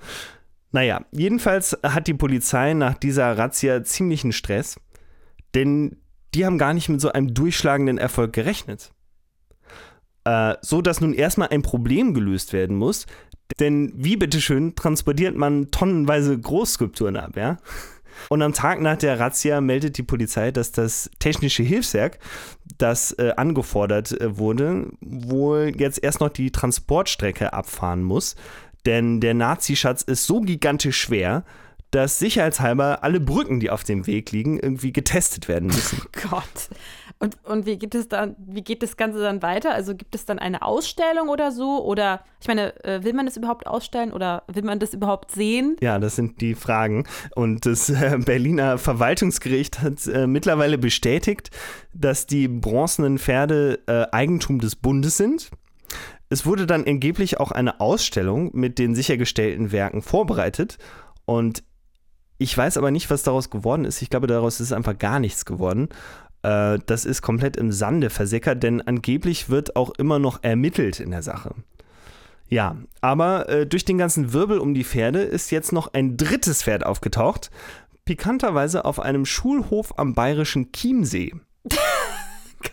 Naja, 0.71 1.05
jedenfalls 1.11 1.77
hat 1.83 2.07
die 2.07 2.15
Polizei 2.15 2.75
nach 2.75 2.95
dieser 2.95 3.37
Razzia 3.37 3.83
ziemlichen 3.83 4.33
Stress, 4.33 4.79
denn 5.55 5.97
die 6.35 6.45
haben 6.45 6.59
gar 6.59 6.75
nicht 6.75 6.91
mit 6.91 7.01
so 7.01 7.11
einem 7.11 7.33
durchschlagenden 7.33 7.97
Erfolg 7.97 8.35
gerechnet. 8.35 8.93
Äh, 10.25 10.57
so 10.61 10.83
dass 10.83 11.01
nun 11.01 11.15
erstmal 11.15 11.49
ein 11.49 11.63
Problem 11.63 12.13
gelöst 12.13 12.53
werden 12.53 12.77
muss, 12.77 13.07
denn 13.61 13.93
wie 13.95 14.17
bitteschön 14.17 14.75
transportiert 14.75 15.35
man 15.35 15.71
tonnenweise 15.71 16.39
Großskulpturen 16.39 17.17
ab, 17.17 17.37
ja? 17.37 17.57
Und 18.29 18.43
am 18.43 18.53
Tag 18.53 18.81
nach 18.81 18.97
der 18.97 19.19
Razzia 19.19 19.61
meldet 19.61 19.99
die 19.99 20.03
Polizei, 20.03 20.51
dass 20.51 20.73
das 20.73 21.11
technische 21.19 21.63
Hilfswerk, 21.63 22.19
das 22.77 23.13
äh, 23.13 23.33
angefordert 23.37 24.19
äh, 24.21 24.37
wurde, 24.39 24.89
wohl 25.01 25.73
jetzt 25.77 26.03
erst 26.03 26.21
noch 26.21 26.31
die 26.31 26.51
Transportstrecke 26.51 27.53
abfahren 27.53 28.03
muss. 28.03 28.37
Denn 28.87 29.21
der 29.21 29.35
Nazi-Schatz 29.35 30.03
ist 30.03 30.27
so 30.27 30.41
gigantisch 30.41 30.99
schwer, 30.99 31.45
dass 31.91 32.19
sicherheitshalber 32.19 33.03
alle 33.03 33.21
Brücken, 33.21 33.61
die 33.61 33.71
auf 33.71 33.83
dem 33.83 34.07
Weg 34.07 34.31
liegen, 34.31 34.59
irgendwie 34.59 34.93
getestet 34.93 35.49
werden 35.49 35.69
müssen. 35.69 36.03
Oh 36.09 36.29
Gott. 36.31 36.69
Und, 37.21 37.37
und 37.45 37.67
wie 37.67 37.77
geht 37.79 37.97
es 37.97 38.09
dann, 38.09 38.37
wie 38.39 38.63
geht 38.63 38.83
das 38.83 38.97
Ganze 38.97 39.21
dann 39.21 39.43
weiter? 39.43 39.75
Also 39.75 39.97
gibt 39.97 40.15
es 40.15 40.25
dann 40.25 40.39
eine 40.39 40.63
Ausstellung 40.63 41.29
oder 41.29 41.51
so? 41.51 41.85
Oder 41.85 42.23
ich 42.41 42.47
meine, 42.47 42.85
äh, 42.85 43.03
will 43.03 43.13
man 43.13 43.27
das 43.27 43.37
überhaupt 43.37 43.67
ausstellen 43.67 44.13
oder 44.13 44.45
will 44.47 44.63
man 44.63 44.79
das 44.79 44.95
überhaupt 44.95 45.33
sehen? 45.33 45.77
Ja, 45.81 45.99
das 45.99 46.15
sind 46.15 46.41
die 46.41 46.55
Fragen. 46.55 47.09
Und 47.35 47.67
das 47.67 47.91
äh, 47.91 48.19
Berliner 48.25 48.79
Verwaltungsgericht 48.79 49.81
hat 49.81 50.07
äh, 50.07 50.29
mittlerweile 50.29 50.79
bestätigt, 50.79 51.51
dass 51.93 52.27
die 52.27 52.47
bronzenen 52.47 53.19
Pferde 53.19 53.81
Eigentum 54.13 54.61
des 54.61 54.77
Bundes 54.77 55.17
sind. 55.17 55.51
Es 56.29 56.47
wurde 56.47 56.67
dann 56.67 56.85
angeblich 56.85 57.41
auch 57.41 57.51
eine 57.51 57.81
Ausstellung 57.81 58.51
mit 58.53 58.79
den 58.79 58.95
sichergestellten 58.95 59.73
Werken 59.73 60.03
vorbereitet. 60.03 60.79
Und 61.25 61.65
ich 62.39 62.57
weiß 62.57 62.77
aber 62.77 62.91
nicht, 62.91 63.11
was 63.11 63.25
daraus 63.25 63.51
geworden 63.51 63.85
ist. 63.85 64.01
Ich 64.03 64.11
glaube, 64.11 64.29
daraus 64.29 64.61
ist 64.61 64.73
einfach 64.73 64.97
gar 64.97 65.19
nichts 65.19 65.45
geworden. 65.45 65.89
Äh, 66.43 66.79
das 66.87 67.05
ist 67.05 67.23
komplett 67.23 67.57
im 67.57 67.73
Sande 67.73 68.11
versickert, 68.11 68.63
denn 68.63 68.81
angeblich 68.81 69.49
wird 69.49 69.77
auch 69.77 69.91
immer 69.99 70.19
noch 70.19 70.43
ermittelt 70.43 71.01
in 71.01 71.11
der 71.11 71.23
Sache. 71.23 71.55
Ja, 72.49 72.77
aber 73.01 73.49
äh, 73.49 73.67
durch 73.67 73.85
den 73.85 73.99
ganzen 73.99 74.33
Wirbel 74.33 74.59
um 74.59 74.73
die 74.73 74.85
Pferde 74.85 75.21
ist 75.21 75.51
jetzt 75.51 75.73
noch 75.73 75.93
ein 75.93 76.17
drittes 76.17 76.63
Pferd 76.63 76.85
aufgetaucht. 76.85 77.51
Pikanterweise 78.05 78.87
auf 78.87 79.01
einem 79.01 79.27
Schulhof 79.27 79.99
am 79.99 80.15
bayerischen 80.15 80.73
Chiemsee. 80.73 81.35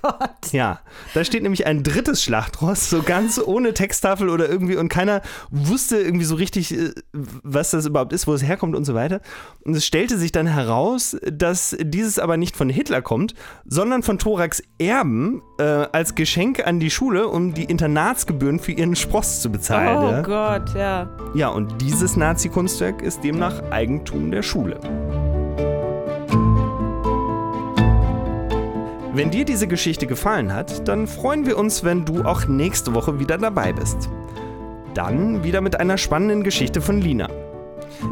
Gott. 0.02 0.52
Ja, 0.52 0.80
da 1.14 1.24
steht 1.24 1.44
nämlich 1.44 1.66
ein 1.66 1.84
drittes 1.84 2.24
Schlachtross, 2.24 2.90
so 2.90 3.04
ganz 3.04 3.40
ohne 3.44 3.74
Texttafel 3.74 4.30
oder 4.30 4.50
irgendwie 4.50 4.76
und 4.76 4.90
keiner 4.90 5.22
wusste 5.52 5.98
irgendwie 5.98 6.26
so 6.26 6.36
richtig, 6.36 6.74
äh, 6.74 6.92
was 7.14 7.72
das 7.72 7.86
überhaupt 7.86 8.14
ist, 8.14 8.28
wo 8.28 8.34
es 8.34 8.44
herkommt 8.44 8.76
und 8.76 8.86
so 8.86 8.96
weiter. 8.96 9.22
Und 9.64 9.76
es 9.76 9.86
stellte 9.86 10.18
sich 10.18 10.32
dann 10.32 10.48
heraus, 10.48 11.18
dass 11.32 11.76
dieses 11.80 12.20
aber 12.20 12.38
nicht 12.38 12.56
von 12.56 12.70
Hitler 12.70 13.02
kommt, 13.02 13.36
sondern 13.66 14.04
von 14.04 14.18
Thorax 14.18 14.64
Erben 14.80 15.42
äh, 15.60 15.64
als 15.64 16.16
Geschenk 16.16 16.66
an 16.66 16.80
die 16.80 16.90
Schule, 16.90 17.28
um 17.28 17.54
die 17.54 17.66
Internatsgebühren 17.66 18.60
für 18.60 18.72
ihren 18.72 18.96
Spross 18.96 19.42
zu 19.42 19.52
bezahlen. 19.52 19.98
Oh 19.98 20.12
ja. 20.12 20.22
Gott, 20.22 20.76
ja. 20.76 21.10
ja, 21.34 21.50
und 21.50 21.82
dieses 21.82 22.16
Nazi-Kunstwerk 22.16 23.02
ist 23.02 23.24
demnach 23.24 23.62
Eigentum 23.72 24.32
der 24.32 24.42
Schule. 24.42 24.80
Wenn 29.16 29.32
dir 29.32 29.46
diese 29.46 29.66
Geschichte 29.66 30.06
gefallen 30.08 30.54
hat, 30.54 30.90
dann 30.90 31.08
freuen 31.08 31.46
wir 31.46 31.58
uns, 31.58 31.86
wenn 31.86 32.04
du 32.04 32.26
auch 32.26 32.48
nächste 32.48 32.94
Woche 32.94 33.18
wieder 33.18 33.38
dabei 33.38 33.72
bist. 33.72 34.10
Dann 34.94 35.42
wieder 35.42 35.62
mit 35.62 35.80
einer 35.80 35.98
spannenden 35.98 36.44
Geschichte 36.44 36.82
von 36.82 37.00
Lina. 37.00 37.30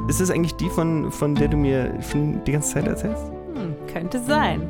Ist 0.07 0.21
es 0.21 0.31
eigentlich 0.31 0.55
die, 0.55 0.69
von, 0.69 1.11
von 1.11 1.35
der 1.35 1.49
du 1.49 1.57
mir 1.57 1.93
schon 2.09 2.41
die 2.45 2.53
ganze 2.53 2.75
Zeit 2.75 2.87
erzählst? 2.87 3.25
Hm, 3.53 3.75
könnte 3.91 4.17
sein. 4.17 4.69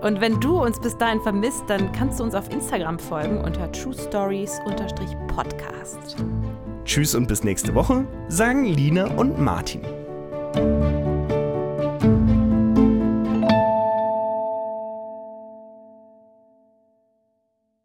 Und 0.00 0.22
wenn 0.22 0.40
du 0.40 0.62
uns 0.62 0.80
bis 0.80 0.96
dahin 0.96 1.20
vermisst, 1.20 1.64
dann 1.66 1.92
kannst 1.92 2.20
du 2.20 2.24
uns 2.24 2.34
auf 2.34 2.50
Instagram 2.50 2.98
folgen 2.98 3.36
unter 3.36 3.70
truestories-podcast. 3.70 6.16
Tschüss 6.86 7.14
und 7.14 7.28
bis 7.28 7.44
nächste 7.44 7.74
Woche, 7.74 8.06
sagen 8.28 8.64
Lina 8.64 9.08
und 9.08 9.38
Martin. 9.38 9.82